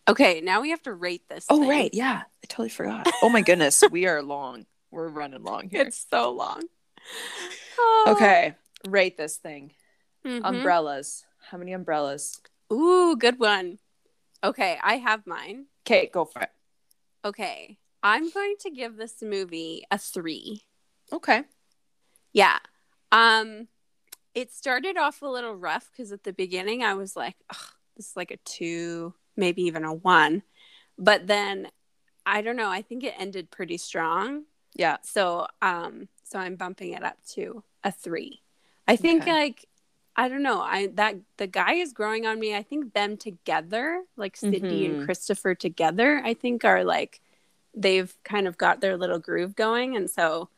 Okay, 0.08 0.40
now 0.40 0.60
we 0.60 0.70
have 0.70 0.82
to 0.82 0.92
rate 0.92 1.28
this. 1.28 1.46
Oh 1.48 1.58
thing. 1.60 1.68
right, 1.68 1.90
yeah. 1.92 2.22
I 2.42 2.46
totally 2.48 2.68
forgot. 2.70 3.06
Oh 3.22 3.28
my 3.28 3.42
goodness, 3.42 3.82
we 3.90 4.06
are 4.06 4.22
long. 4.22 4.66
We're 4.90 5.08
running 5.08 5.42
long 5.44 5.68
here. 5.68 5.82
It's 5.82 6.04
so 6.10 6.32
long. 6.32 6.62
Oh. 7.78 8.04
Okay, 8.08 8.54
rate 8.88 9.16
this 9.16 9.36
thing. 9.36 9.72
Mhm. 10.24 10.40
Umbrellas. 10.44 11.24
How 11.50 11.58
many 11.58 11.72
umbrellas? 11.72 12.40
Ooh, 12.72 13.16
good 13.16 13.38
one. 13.38 13.78
Okay, 14.42 14.78
I 14.82 14.96
have 14.96 15.26
mine. 15.26 15.66
Okay, 15.86 16.08
go 16.12 16.24
for 16.24 16.42
it. 16.42 16.50
Okay, 17.24 17.78
I'm 18.02 18.30
going 18.30 18.54
to 18.60 18.70
give 18.70 18.96
this 18.96 19.22
movie 19.22 19.84
a 19.90 19.98
three. 19.98 20.62
Okay. 21.12 21.42
Yeah. 22.32 22.58
Um, 23.12 23.68
it 24.34 24.52
started 24.52 24.96
off 24.96 25.22
a 25.22 25.26
little 25.26 25.54
rough 25.54 25.90
because 25.90 26.12
at 26.12 26.22
the 26.24 26.32
beginning 26.32 26.82
I 26.82 26.94
was 26.94 27.16
like, 27.16 27.34
this 27.96 28.10
is 28.10 28.16
like 28.16 28.30
a 28.30 28.36
two, 28.38 29.14
maybe 29.36 29.62
even 29.62 29.84
a 29.84 29.92
one. 29.92 30.42
But 30.96 31.26
then 31.26 31.68
I 32.24 32.42
don't 32.42 32.56
know, 32.56 32.70
I 32.70 32.82
think 32.82 33.02
it 33.02 33.14
ended 33.18 33.50
pretty 33.50 33.76
strong. 33.76 34.44
Yeah. 34.74 34.98
So 35.02 35.46
um 35.60 36.08
so 36.22 36.38
I'm 36.38 36.54
bumping 36.56 36.92
it 36.92 37.02
up 37.02 37.18
to 37.32 37.64
a 37.82 37.90
three. 37.90 38.40
I 38.86 38.96
think 38.96 39.22
Okay. 39.22 39.32
like 39.32 39.66
I 40.16 40.28
don't 40.28 40.42
know, 40.42 40.60
I 40.60 40.88
that 40.94 41.16
the 41.38 41.46
guy 41.46 41.74
is 41.74 41.92
growing 41.92 42.26
on 42.26 42.38
me. 42.38 42.54
I 42.54 42.62
think 42.62 42.92
them 42.92 43.16
together, 43.16 44.02
like 44.16 44.36
Sydney 44.36 44.82
Mhm. 44.82 44.86
and 44.96 45.04
Christopher 45.04 45.54
together, 45.54 46.20
I 46.24 46.34
think 46.34 46.64
are 46.64 46.84
like 46.84 47.20
they've 47.74 48.12
kind 48.24 48.46
of 48.48 48.58
got 48.58 48.80
their 48.80 48.96
little 48.96 49.18
groove 49.20 49.54
going 49.54 49.96
and 49.96 50.10
so 50.10 50.48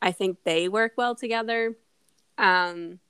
I 0.00 0.12
think 0.12 0.44
they 0.44 0.68
work 0.68 0.92
well 0.96 1.14
together. 1.14 1.76
Um 2.38 3.00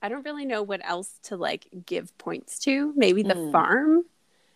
I 0.00 0.08
don't 0.08 0.24
really 0.24 0.44
know 0.46 0.62
what 0.62 0.80
else 0.84 1.18
to 1.24 1.36
like 1.36 1.68
give 1.84 2.16
points 2.18 2.58
to. 2.60 2.92
Maybe 2.96 3.22
the 3.22 3.34
Mm. 3.34 3.52
farm 3.52 4.04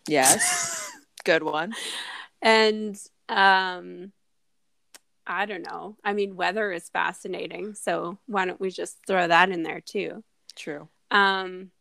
Yes. 0.07 0.91
Good 1.23 1.43
one. 1.43 1.73
and 2.41 2.99
um 3.29 4.11
I 5.25 5.45
don't 5.45 5.61
know. 5.65 5.95
I 6.03 6.11
mean, 6.13 6.35
weather 6.35 6.71
is 6.73 6.89
fascinating, 6.89 7.75
so 7.75 8.17
why 8.25 8.43
don't 8.45 8.59
we 8.59 8.69
just 8.69 8.97
throw 9.07 9.25
that 9.27 9.49
in 9.51 9.63
there 9.63 9.79
too? 9.79 10.23
True. 10.55 10.87
Um 11.11 11.71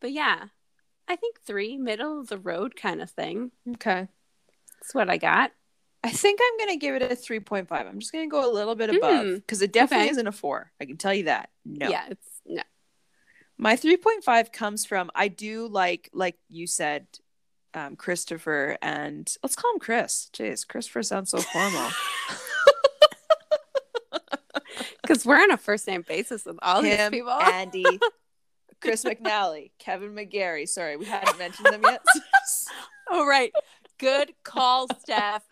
but 0.00 0.12
yeah, 0.12 0.44
I 1.08 1.16
think 1.16 1.40
3 1.46 1.78
middle 1.78 2.20
of 2.20 2.28
the 2.28 2.38
road 2.38 2.76
kind 2.76 3.00
of 3.02 3.10
thing. 3.10 3.50
Okay. 3.74 4.08
That's 4.80 4.94
what 4.94 5.08
I 5.10 5.16
got. 5.16 5.52
I 6.02 6.10
think 6.10 6.40
I'm 6.42 6.58
gonna 6.66 6.76
give 6.78 6.94
it 6.94 7.02
a 7.02 7.14
3.5. 7.16 7.66
I'm 7.70 7.98
just 7.98 8.12
gonna 8.12 8.28
go 8.28 8.50
a 8.50 8.52
little 8.52 8.74
bit 8.74 8.90
above 8.90 9.24
Mm, 9.24 9.34
because 9.36 9.62
it 9.62 9.72
definitely 9.72 10.04
okay. 10.06 10.10
isn't 10.12 10.26
a 10.26 10.32
four. 10.32 10.70
I 10.80 10.84
can 10.84 10.98
tell 10.98 11.14
you 11.14 11.24
that. 11.24 11.48
No. 11.64 11.88
Yeah, 11.88 12.06
it's 12.10 12.28
no. 12.46 12.62
My 13.56 13.76
3.5 13.76 14.52
comes 14.52 14.84
from 14.84 15.10
I 15.14 15.28
do 15.28 15.66
like 15.68 16.10
like 16.12 16.36
you 16.50 16.66
said, 16.66 17.06
um, 17.72 17.96
Christopher 17.96 18.76
and 18.82 19.32
let's 19.42 19.56
call 19.56 19.72
him 19.72 19.80
Chris. 19.80 20.28
Jeez, 20.34 20.66
Christopher 20.66 21.02
sounds 21.02 21.30
so 21.30 21.38
formal. 21.38 21.90
Cuz 25.06 25.24
we're 25.26 25.40
on 25.40 25.50
a 25.50 25.56
first 25.56 25.86
name 25.86 26.02
basis 26.06 26.44
with 26.44 26.58
all 26.62 26.82
these 26.82 27.08
people. 27.10 27.30
Andy, 27.30 27.84
Chris 28.80 29.04
McNally, 29.04 29.70
Kevin 29.78 30.14
McGarry. 30.14 30.68
Sorry, 30.68 30.96
we 30.96 31.04
hadn't 31.06 31.38
mentioned 31.38 31.66
them 31.66 31.82
yet. 31.82 32.02
oh 33.10 33.26
right. 33.26 33.52
Good 33.98 34.32
call, 34.42 34.88
Steph. 35.00 35.44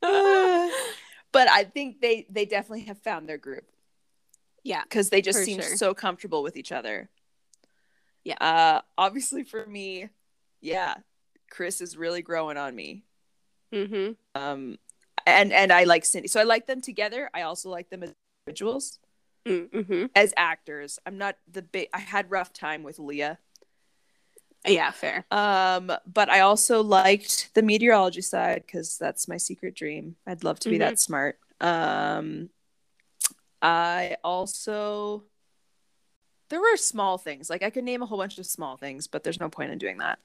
but 0.00 1.48
I 1.48 1.64
think 1.64 2.00
they 2.00 2.26
they 2.30 2.44
definitely 2.44 2.84
have 2.84 2.98
found 2.98 3.28
their 3.28 3.38
group 3.38 3.64
Yeah. 4.64 4.82
because 4.82 5.10
they 5.10 5.22
just 5.22 5.44
seem 5.44 5.60
sure. 5.60 5.76
so 5.76 5.94
comfortable 5.94 6.42
with 6.42 6.56
each 6.56 6.72
other. 6.72 7.08
Yeah. 8.24 8.36
Uh, 8.40 8.80
obviously 8.98 9.44
for 9.44 9.64
me, 9.66 10.08
yeah, 10.60 10.96
Chris 11.50 11.80
is 11.80 11.96
really 11.96 12.22
growing 12.22 12.56
on 12.56 12.74
me. 12.74 13.04
Mhm. 13.72 14.16
Um, 14.34 14.78
and 15.26 15.52
and 15.52 15.72
I 15.72 15.84
like 15.84 16.04
Cindy. 16.04 16.28
So 16.28 16.40
I 16.40 16.44
like 16.44 16.66
them 16.66 16.80
together. 16.80 17.28
I 17.34 17.42
also 17.42 17.68
like 17.68 17.90
them 17.90 18.02
as 18.04 18.14
individuals. 18.46 18.98
Mm-hmm. 19.46 20.06
As 20.14 20.32
actors, 20.36 20.98
I'm 21.04 21.18
not 21.18 21.36
the 21.50 21.62
big. 21.62 21.88
I 21.92 21.98
had 21.98 22.30
rough 22.30 22.52
time 22.52 22.82
with 22.82 22.98
Leah. 22.98 23.38
Yeah, 24.66 24.90
fair. 24.90 25.24
Um, 25.30 25.92
but 26.12 26.28
I 26.28 26.40
also 26.40 26.82
liked 26.82 27.54
the 27.54 27.62
meteorology 27.62 28.22
side 28.22 28.64
because 28.66 28.98
that's 28.98 29.28
my 29.28 29.36
secret 29.36 29.74
dream. 29.76 30.16
I'd 30.26 30.42
love 30.42 30.58
to 30.60 30.68
be 30.68 30.76
Mhm. 30.76 30.80
that 30.80 30.98
smart. 30.98 31.38
Um, 31.60 32.50
I 33.62 34.16
also 34.24 35.24
there 36.48 36.60
were 36.60 36.76
small 36.76 37.18
things 37.18 37.50
like 37.50 37.62
I 37.62 37.70
could 37.70 37.84
name 37.84 38.02
a 38.02 38.06
whole 38.06 38.18
bunch 38.18 38.38
of 38.38 38.46
small 38.46 38.76
things, 38.76 39.06
but 39.06 39.22
there's 39.24 39.40
no 39.40 39.48
point 39.48 39.70
in 39.72 39.78
doing 39.78 39.98
that. 39.98 40.18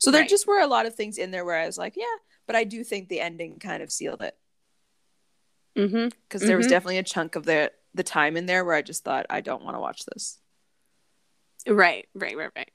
So 0.00 0.10
there 0.10 0.22
Right. 0.22 0.30
just 0.30 0.46
were 0.46 0.58
a 0.60 0.66
lot 0.66 0.86
of 0.86 0.94
things 0.94 1.18
in 1.18 1.30
there 1.30 1.44
where 1.44 1.56
I 1.56 1.66
was 1.66 1.78
like, 1.78 1.94
yeah, 1.96 2.04
but 2.46 2.56
I 2.56 2.64
do 2.64 2.82
think 2.82 3.08
the 3.08 3.20
ending 3.20 3.58
kind 3.58 3.82
of 3.82 3.92
sealed 3.92 4.22
it 4.22 4.36
Mm-hmm. 5.76 6.08
because 6.24 6.42
there 6.42 6.56
was 6.56 6.66
Mhm. 6.66 6.70
definitely 6.70 6.98
a 6.98 7.02
chunk 7.02 7.36
of 7.36 7.44
the 7.44 7.72
the 7.92 8.02
time 8.04 8.36
in 8.36 8.46
there 8.46 8.64
where 8.64 8.74
I 8.76 8.82
just 8.82 9.02
thought 9.04 9.26
I 9.30 9.40
don't 9.40 9.64
want 9.64 9.76
to 9.76 9.80
watch 9.80 10.04
this. 10.06 10.40
Right, 11.66 12.08
right, 12.14 12.36
right, 12.36 12.50
right. 12.56 12.70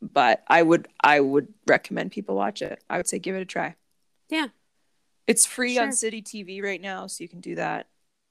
But 0.00 0.42
I 0.48 0.62
would 0.62 0.88
I 1.02 1.20
would 1.20 1.52
recommend 1.66 2.12
people 2.12 2.34
watch 2.34 2.62
it. 2.62 2.82
I 2.88 2.96
would 2.96 3.08
say 3.08 3.18
give 3.18 3.36
it 3.36 3.42
a 3.42 3.44
try. 3.44 3.76
Yeah. 4.28 4.48
It's 5.26 5.46
free 5.46 5.78
on 5.78 5.88
Sure. 5.88 5.92
City 5.92 6.22
TV 6.22 6.62
right 6.62 6.80
now, 6.80 7.06
so 7.06 7.22
you 7.22 7.28
can 7.28 7.40
do 7.40 7.54
that. 7.56 7.88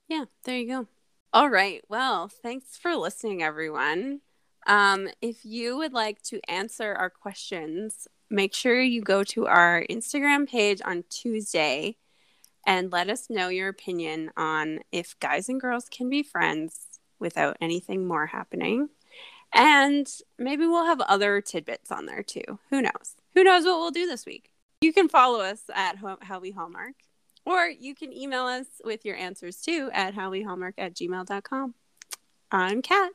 Yeah, 0.08 0.26
there 0.44 0.58
you 0.58 0.68
go. 0.68 0.88
All 1.34 1.50
right. 1.50 1.84
Well, 1.88 2.28
thanks 2.28 2.76
for 2.78 2.96
listening, 2.96 3.42
everyone. 3.42 4.22
Um, 4.68 5.10
if 5.22 5.46
you 5.46 5.78
would 5.78 5.94
like 5.94 6.22
to 6.24 6.42
answer 6.50 6.94
our 6.94 7.10
questions, 7.10 8.08
make 8.32 8.54
sure 8.56 8.82
you 8.82 9.02
go 9.02 9.24
to 9.26 9.46
our 9.46 9.84
Instagram 9.90 10.48
page 10.48 10.82
on 10.84 11.04
Tuesday 11.10 11.98
and 12.66 12.92
let 12.92 13.10
us 13.10 13.30
know 13.30 13.50
your 13.50 13.68
opinion 13.68 14.32
on 14.38 14.80
if 14.92 15.20
guys 15.20 15.50
and 15.50 15.60
girls 15.60 15.88
can 15.90 16.10
be 16.10 16.24
friends 16.24 17.00
without 17.20 17.58
anything 17.60 18.08
more 18.08 18.28
happening. 18.28 18.90
And 19.54 20.08
maybe 20.40 20.66
we'll 20.66 20.86
have 20.86 21.02
other 21.02 21.42
tidbits 21.42 21.92
on 21.92 22.06
there 22.06 22.24
too. 22.24 22.60
Who 22.70 22.82
knows? 22.82 23.16
Who 23.36 23.44
knows 23.44 23.66
what 23.66 23.80
we'll 23.80 23.92
do 23.92 24.08
this 24.08 24.26
week? 24.26 24.50
You 24.80 24.94
can 24.94 25.10
follow 25.10 25.42
us 25.42 25.64
at 25.74 25.98
Ho- 25.98 26.18
Howie 26.22 26.52
Hallmark. 26.52 26.94
Or 27.46 27.66
you 27.66 27.96
can 27.96 28.14
email 28.14 28.44
us 28.44 28.68
with 28.84 29.04
your 29.04 29.16
answers 29.16 29.58
too 29.58 29.90
at 29.94 30.16
howiehallmark 30.16 30.74
at 30.78 30.96
gmail.com. 30.96 31.74
I'm 32.52 32.82
Kat. 32.82 33.12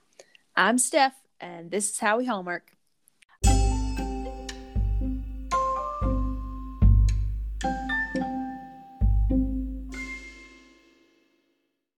I'm 0.57 0.79
Steph, 0.79 1.14
and 1.41 1.71
this 1.71 1.91
is 1.91 1.99
Howie 2.01 2.25
Hallmark. 2.25 2.76